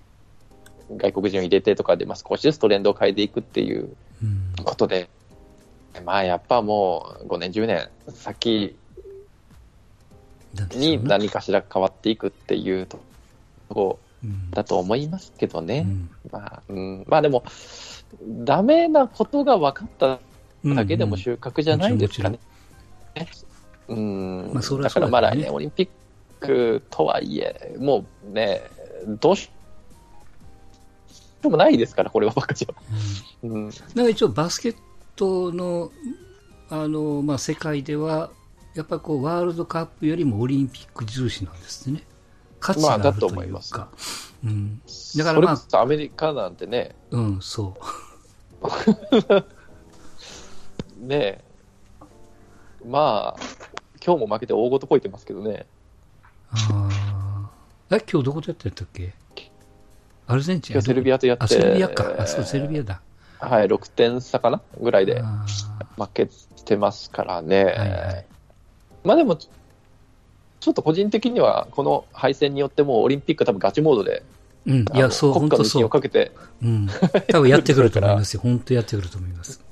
[0.97, 4.65] 外国人を入れてとかで、まあ、少しずつトレンドを変えていくっていううん。
[4.65, 5.09] ことで、
[6.05, 8.77] まあやっぱもう5年、10年先
[10.75, 12.99] に何かしら変わっていくっていうと
[13.69, 14.51] こうん。
[14.51, 15.87] だと思いますけどね。
[15.87, 16.11] うん。
[16.33, 17.45] まあ、うん、まあでも、
[18.27, 20.19] ダメなことが分かった
[20.65, 22.39] だけでもうん収穫じゃないですかね。
[23.89, 25.89] うん、まあそれはだからまあ来年オリンピッ
[26.41, 28.63] クとはいえ、もうね、
[29.21, 29.51] どうし
[31.43, 32.75] でもないですから、これはばっかりは。
[33.43, 34.77] うんうん、なんか一応バスケッ
[35.17, 35.93] トの、
[36.69, 38.31] あの、まあ、世界では、
[38.75, 42.05] やっぱりこう、ワールドカップよりもオリンピック重視なんですね。
[42.61, 43.89] 価値があるまあだと思いますか。
[44.45, 44.81] うん。
[45.17, 48.67] だからまあアメリカなんてね、うん、そう。
[51.07, 51.45] ね
[52.85, 53.41] まあ、
[54.05, 55.67] 今日も負けて大ごとこいてますけどね。
[56.51, 56.89] あ
[57.91, 57.97] あ。
[57.97, 59.15] え、今日どことやってたっけ？
[60.29, 60.83] アルゼンチン？
[60.83, 62.15] セルビアとやって、あ、セルビアか。
[62.19, 63.01] あ、そう、セルビアだ。
[63.41, 65.47] はい、6点差かなぐらいであ
[65.97, 66.29] 負け
[66.65, 67.57] てますからね。
[67.57, 68.27] ーはいはい。
[69.05, 74.23] まあでも、ちょっと個人的には、この敗戦によってもうオリンピック多分ガチモードで、
[74.67, 76.03] うん、いや、そう、本国家の威信を当そう。
[76.03, 76.89] かけて、うん。
[77.29, 78.41] 多分やってくると思いますよ。
[78.45, 79.65] 本当やってくると思います。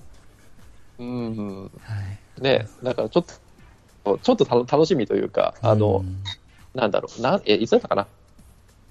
[0.98, 1.94] うん、は
[2.38, 2.42] い。
[2.42, 3.24] ね、だからちょっ
[4.04, 6.22] と、ちょっとた楽しみというか、あの、うん
[6.76, 8.06] なんだろう、なんえ、いつだったかな？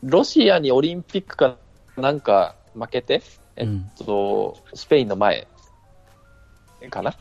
[0.05, 1.57] ロシアにオリンピックか
[1.97, 3.23] なんか負けて、
[3.55, 3.67] えっ
[4.05, 5.47] と、スペインの前
[6.89, 7.11] かな？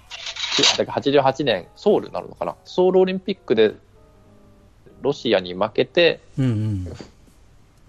[0.78, 2.56] だから88年、ソウルなのかな？
[2.64, 3.74] ソウルオリンピックで
[5.00, 6.84] ロシアに負けて、うんうん。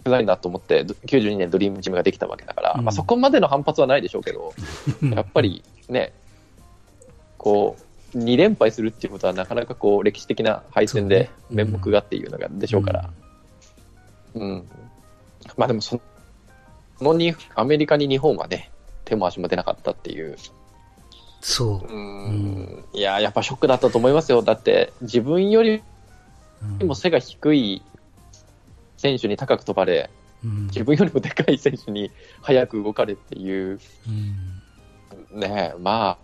[0.05, 2.85] 少ないなと思って、92年ドリームチームができたわけだから、うん。
[2.85, 4.53] まあ、そこまでの反発はないでしょうけど、
[5.13, 6.13] やっぱりね、
[7.37, 7.75] こ
[8.13, 13.09] う、2連敗するっていうことはなかなかこう歴史的な敗戦で面目がっていうのがでしょうから、
[14.35, 14.67] うん。
[15.57, 16.01] まあでもそ
[17.01, 18.71] のに、アメリカに日本はね、
[19.03, 20.37] 手も足も出なかったっていう。
[21.41, 21.93] そう。
[21.93, 22.85] うん。
[22.93, 24.41] いや、やっぱショックだったと思いますよ。
[24.41, 25.81] だって、自分より
[26.79, 27.83] うんも背が低い
[28.97, 30.09] 選手に高く飛ばれ、
[30.43, 34.11] うん自分よりもでかい選手に早く動かれっていう、う
[35.37, 36.17] んねえ、ま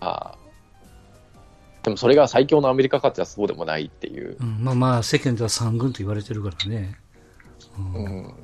[0.00, 0.38] あ、あ
[1.82, 4.36] でもそれが最強のアメリカかって言ったらそうでもないっていう。
[4.40, 6.98] うんまあまあ、世間では三軍と言われてるからね。
[7.78, 8.34] うんうん。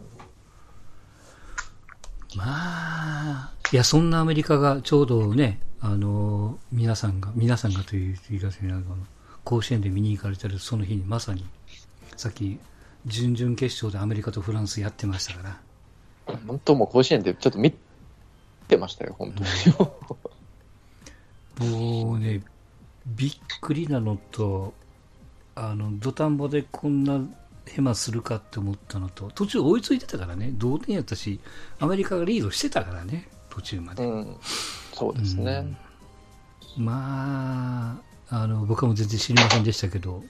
[2.37, 8.97] まあ、いや、そんなアメリカがちょうどね、あの、皆さんが、皆さんがという言い方になるかな、
[9.45, 11.45] 甲子園で見に行かれてるその日にまさに、
[12.17, 12.59] さっき、
[13.07, 15.43] 準々決勝でアメリカとフランスやってましたか
[16.27, 17.75] ら、本当もう甲子園でちょっと見
[18.69, 19.45] てましたよ、本当
[21.65, 21.71] に。
[21.71, 22.43] もうね、
[23.07, 24.75] びっくりなのと、
[25.55, 27.21] あの、土壇場でこんな
[27.69, 31.41] ヘマするかって思ったのと、途中追いついてたからね、同点やったし、
[31.79, 34.05] アメリカがリードしてたからね、途中まで。
[34.05, 34.37] うん。
[34.93, 35.79] そうですね。
[36.77, 38.01] ま
[38.31, 40.23] あ、あの、僕はもう全然知りませんでしたけど、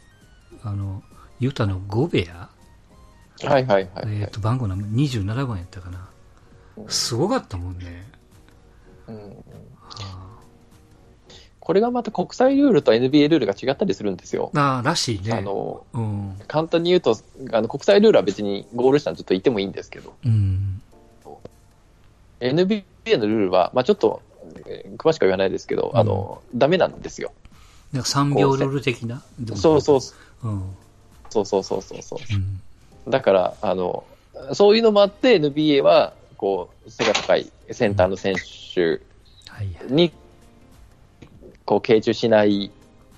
[0.62, 1.02] あの、
[1.40, 2.48] ユタのゴベア、
[3.46, 6.08] はいはいはい、はいえっ、と、番号な27番やったかな。
[6.88, 8.10] すごかったもんね。
[9.06, 9.44] うん
[11.68, 14.50] これがまた国際ルールと NBA ルールが違ったりするんですよ。
[14.56, 15.34] ああ、らしいね。
[15.34, 16.38] あの、うん。
[16.46, 17.14] 簡単に言うと、
[17.52, 20.80] あの国際ルールは別にゴール下にちょっといてもいいんですけど、うん。
[22.40, 22.84] NBA
[23.18, 24.22] のルールは、まあちょっと、
[24.66, 27.32] えー詳しくは言わないですけど、あの、ダメなんですよ。
[27.92, 29.22] なんか3秒ルール的な？
[29.54, 30.62] そうそう、うん。
[31.28, 32.18] そうそうそうそうそう。
[33.06, 33.10] うん。
[33.10, 34.04] だから、あの、
[34.54, 38.36] そういうのもあって、NBA は、こう、背が高いセンターの選
[38.74, 38.80] 手
[39.50, 39.92] はいはい。
[41.68, 42.70] に、こう、傾注しない、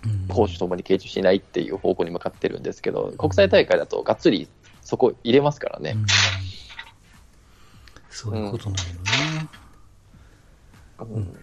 [0.04, 4.48] うん攻守ともに傾注しないっていう方向に向かってるんですけど、国際大会だとがっつり
[4.80, 5.92] そこ入れますからね。
[5.94, 6.06] うん
[8.08, 8.84] そういうことなんよ
[10.98, 11.04] な。
[11.04, 11.36] うん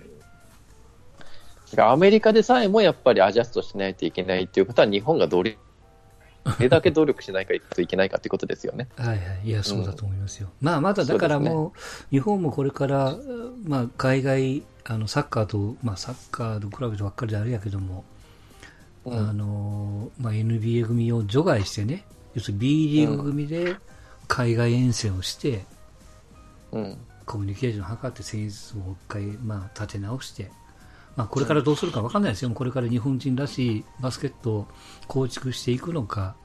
[1.78, 5.58] アメリカでさえもやっぱりアジャストしないといけないっていうことは、日本が どれ
[6.70, 8.88] だけ努力しないといけないかってことですよね。
[8.96, 9.20] はいはい。
[9.44, 10.50] いや、そうだと思いますよ。
[10.62, 11.80] まあ、まだだからもう、
[12.10, 13.16] 日本もこれから、
[13.66, 18.06] まあ、海外、あの、サッカーと、まあ、サッカーと比べてばっかりであれやけども、
[19.06, 23.76] うんあの、まあ、NBA 組を除外してね、要するに B リーグ組で
[24.28, 25.66] 海外遠征をして、
[26.72, 26.98] うん。
[27.26, 30.50] コミュニケーションを図って戦術をもう一回、まあ、立て直して、
[31.18, 32.52] まあ、これからどうするか分かんないですよ。
[32.52, 34.68] これから日本人らしいバスケットを
[35.08, 36.36] 構築していくのか、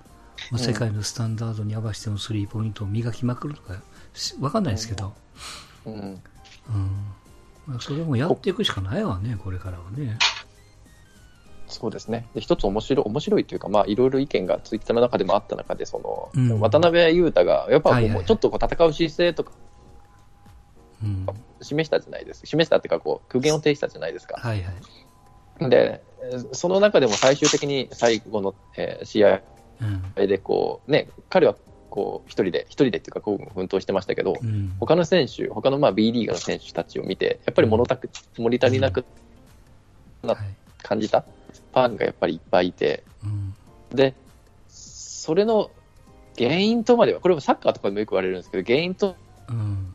[0.50, 3.80] まあ、世界のスタンダードに合わせてのスリーポイントを磨きまくるのか、
[4.14, 5.14] し分かんないですけど、
[5.84, 5.94] うん。
[5.94, 6.20] うん。
[7.66, 10.18] まあ、それもやっていくしかないわね、これからはね。
[11.68, 12.28] そうですね。
[12.34, 19.52] で、一つ面白い、面白いというか、まあ、いろいろ意見がツイッターの中でもあった中で、その、うん渡辺裕太が、やっぱはうちょっとこう戦う姿勢とか
[21.02, 21.26] うん。
[21.60, 22.46] 示したじゃないですか。
[22.46, 24.36] 示したっていうか、こう、苦言を呈したじゃないですか。
[24.38, 24.70] はいは
[25.66, 25.70] い。
[25.70, 29.42] で、えーその中でも最終的に最後の、えー試合
[30.16, 30.28] うん。
[30.28, 31.56] で、こう、ね、彼は、
[31.92, 34.74] こう、一人で、一人でっていうか、こう、奮闘してましたけど、うん。
[34.80, 38.00] 他の選手、他のまあ B リーグの選手たちを見て、やっぱり物足
[38.38, 39.04] り足りなく
[40.22, 40.36] はい。
[40.82, 43.54] 感じたファンがやっぱりいっぱいいて、うん。
[43.94, 44.14] で、
[44.68, 45.70] それの
[46.38, 49.16] 原因とまでは、これもサッカーとかでもよく言われるんですけど、原因と
[49.48, 49.94] うん。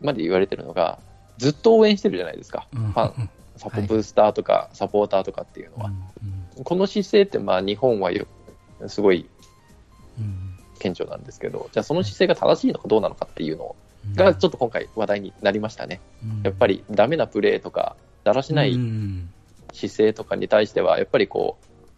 [0.00, 0.98] まで言われてるのが、
[1.36, 2.92] ずっと応援してるじゃないですか、うん。
[2.92, 5.90] ファン、サポブースターとか、サポーターとかっていうのは。
[6.56, 6.64] うん。
[6.64, 8.26] この姿勢って、まあ、日本はよ
[8.86, 9.28] すごいうん。
[10.84, 13.74] 顕著なんですけど、じゃあその姿勢が正しいのかどうなのかっていうの
[14.06, 14.14] うん。
[14.14, 16.00] が、ちょっと今回話題になりましたね。
[16.22, 19.30] うんやっぱりダメなプレーとか、だらしなういん。
[19.72, 21.56] 姿勢とかに対しては、やっぱりこ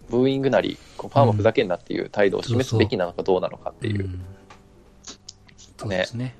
[0.08, 4.04] う、ブーイングなり、こうファンはふざけんなっていう態度を示すべきなのかどうなのかっていう。
[4.04, 4.24] ん
[5.78, 6.36] そうですね。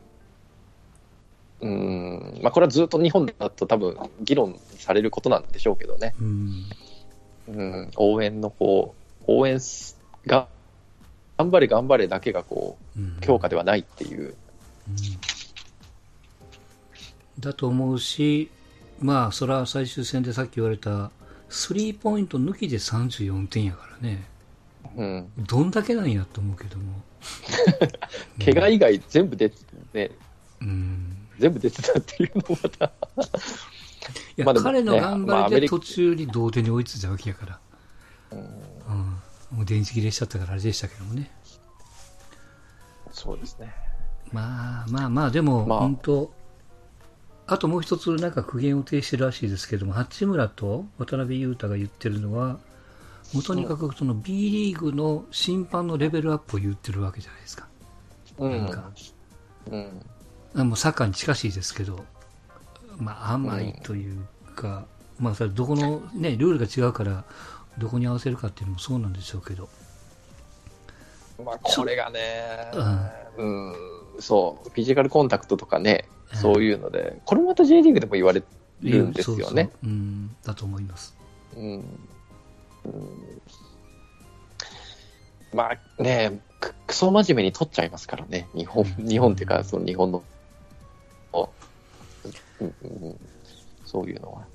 [1.61, 6.15] うーん、まあこれはずっと日本だと多分議論されることなんでしょうけどね。
[6.21, 6.65] うん。
[7.49, 10.49] うん、応援のこう、応援すが、
[11.39, 14.35] 頑張れ頑張れだけがこう、うん強化ではないっていう。
[17.39, 18.51] だと思うし、
[19.01, 21.11] まあ、それは最終戦でさっき言われた、
[21.49, 24.25] スリーポイント抜きで34点やからね。
[24.97, 25.29] うん。
[25.39, 27.03] どんだけなんやと思うけども。
[28.43, 29.57] 怪我以外全部出て、
[29.93, 30.11] ね、
[30.63, 31.17] うん。
[31.39, 32.85] 全部出てたっていうのもまた。
[32.87, 32.91] い
[34.37, 37.59] や、まあでも彼の頑張りで途中に同点に追いついたわけやから。
[38.33, 38.66] うん
[39.67, 41.31] 電池切れしちゃったからあれでしたけどもね。
[43.13, 43.73] そうですね。
[44.33, 46.33] まあまあまあ、でも、まあ本当
[47.49, 52.59] あともう一つなんか苦言を呈してるらしいですけども、八村と渡辺裕太が言ってるのは、
[53.33, 57.69] もうとにかくその B リーグの審判のレベルアップを言ってるわけじゃないですか。
[58.39, 58.91] うなんか、
[59.71, 60.07] うん。
[60.57, 62.05] あもうサッカーに近しいですけど、
[62.99, 64.87] まあ甘いというか、
[65.21, 67.25] まあそれどこのね、ルールが違うから、
[67.79, 69.69] どこに合わせるかっていうのもそうなんでしょうけど、
[71.45, 72.71] まあ、これがね、
[73.37, 73.75] うん、
[74.19, 78.43] そう、フィジカルコンタクトとかね、うんそういうので、これもまた J リーグでも言われ
[78.83, 79.45] るんですよね。
[79.45, 81.17] そうそううん、だと思います。
[81.57, 81.65] うん
[82.85, 83.43] うん
[85.55, 90.23] まあね、くクソ真面目に取っちゃいますからね、日本、うん日本っていうか、その日本の、
[92.61, 93.17] うんうん
[93.85, 94.47] そういうのは。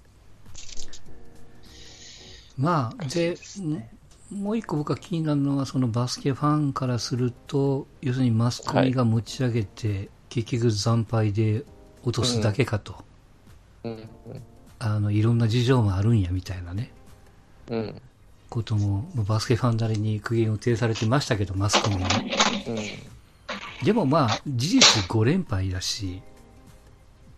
[2.57, 3.83] まあ、で、ん
[4.35, 11.65] もう一個僕が気になるのは、そのバスケファンからすると、要するにマスコミが持ち上げて、結局惨敗で
[12.03, 12.95] 落とすだけかと、
[13.83, 14.09] うん。
[14.79, 16.91] あの、いろんな事情もあるんや、みたいなね、
[17.69, 17.79] うん。
[17.79, 18.01] うん
[18.51, 22.03] ことも、まあバスケファンなりに苦言を呈されてましたけど、マスコミに。
[23.81, 26.21] でもまあ、事実5連敗だし、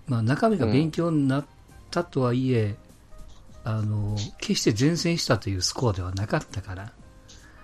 [0.08, 1.46] まあ中身が勉強になっ
[1.92, 2.76] たとはいえ、
[3.64, 6.94] あの、決して前線したというスコアではなかったから、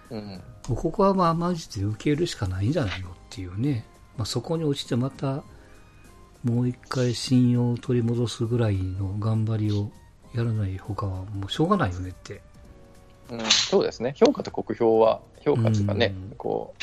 [0.09, 0.41] うん。
[0.63, 3.85] ここはまあマジで受けるしかないんじゃないのっていうね、
[4.17, 5.43] まあ、そこに落ちてまた
[6.43, 9.91] もう一回信用を取り戻すぐらいの頑張りを
[10.33, 12.41] やらないほかはもうしょうがないよねって。
[13.29, 13.41] うん。
[13.51, 16.35] そうですね、評価と酷評は、評価というかね、うん。
[16.37, 16.73] こ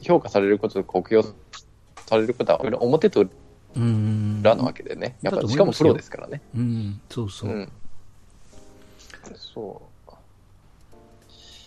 [0.00, 1.22] う、評価されることと酷評
[2.06, 3.26] されることは、表と
[3.76, 4.40] うん。
[4.40, 6.40] 裏なわけでね、やっぱしかもプロですからね。
[6.54, 7.50] うん、そうそう。
[7.50, 7.72] うん
[9.34, 9.96] そう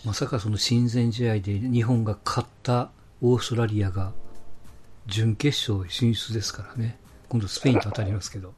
[0.06, 2.90] まさかその親善試合で日本が勝った
[3.22, 4.14] オーストラリアが
[5.08, 6.98] 準決勝進出ですからね。
[7.28, 8.54] 今度スペインと当たりますけど。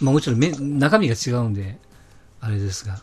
[0.00, 1.78] まあもちろんめ中身が違うんで、
[2.40, 3.00] あれですが、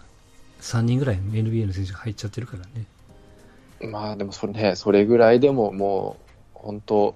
[0.62, 2.86] 3人ぐらいの NBA の選手が入っちゃってるからね。
[3.90, 7.16] まあでもそれね、それぐらいでももう、本当、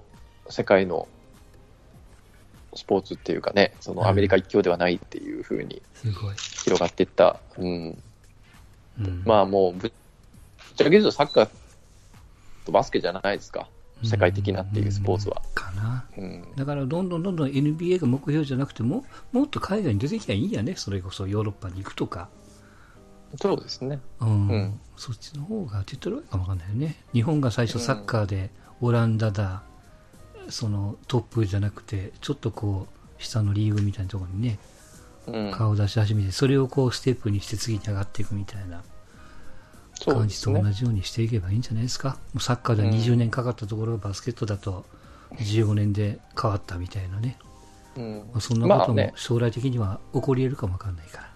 [0.50, 1.08] 世界の
[2.74, 5.82] スポーツっていうかね、そのアメリカ一強ではないっていうふうに。
[6.64, 7.40] 広がっていった。
[7.58, 8.02] うん。
[9.00, 9.92] うん、まあもう、ぶっ
[10.76, 11.48] ちゃけ言うとサッカー
[12.66, 13.68] とバスケじゃないですか。
[14.04, 15.42] 世界的なっていうスポーツは。
[15.54, 16.04] かな。
[16.16, 16.44] うん。
[16.56, 22.28] だからどんどんどんどん NBA が目標じゃなくても、もっと海外に出てきゃいいんやね、それこそヨーロッパに行くとか、
[23.36, 24.00] そうですね。
[24.20, 28.50] うんうんそっちの方が手っ取り早いかもわかんないよね、日本が最初、サッカーで
[28.80, 29.62] オランダだ、
[30.48, 34.58] そのトップじゃなくて、ちょっとこう、下のリーグみたいなところにね、
[35.26, 35.50] うん。
[35.52, 38.82] 顔を出し始めて、それをこうステップにして次に上がっていくみたいな
[40.04, 40.42] 感じ。
[40.42, 44.84] と同じようにしていけばいいんじゃないですか、もうサッカーでは20年かかったところがバスケットだと
[45.34, 47.38] 15年で変わったみたいなね。
[47.96, 51.28] うんまあ、そんなことも将来的には起こり得るかもわかんないから。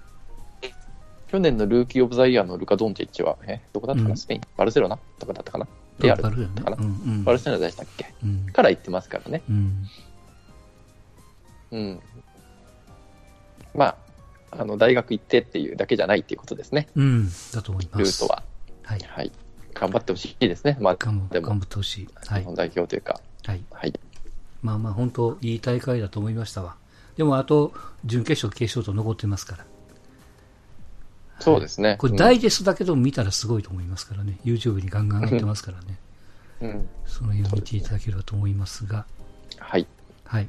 [1.28, 4.98] 去年のルーキー・オブ・ザ・イヤーのルカ・ドンチッチは、えどこだったかな、うんスペインバルセロナ？
[5.18, 5.66] とかだったかな？
[6.02, 6.32] レアかな。
[6.76, 6.88] うんう
[7.20, 8.12] んバルセロナでしたっけ？
[8.24, 9.42] うんから言ってますからね。
[9.48, 9.88] うん
[11.72, 12.00] うん。
[13.74, 13.96] まあ、
[14.50, 16.88] あの、大学行ってっていうだけじゃないっていうことですね。
[16.94, 17.98] うん、だと思います。
[17.98, 18.42] ルートは。
[18.82, 19.00] はい。
[19.08, 19.32] はい。
[19.72, 20.76] 頑張ってほしいですね。
[20.80, 22.08] まあ、頑張ってほしい。
[22.26, 22.40] はい。
[22.40, 23.22] 日本代表というか。
[23.46, 23.64] はい。
[23.70, 23.98] はい。
[24.60, 26.76] まあまあ、本当いい大会だと思いましたわ。
[27.16, 27.72] でも、あと、
[28.04, 29.64] 準決勝、決勝と残ってますから。
[31.42, 31.96] そうですね。
[31.98, 34.38] これ、ダイジェストだけでも見たらすごいと思いますからね。
[34.44, 35.98] YouTube にガンガン上がってますからね。
[36.60, 36.70] うん。
[36.70, 39.04] うんその辺を見ていただければと思いますが。
[39.58, 39.86] はい。
[40.24, 40.48] はい。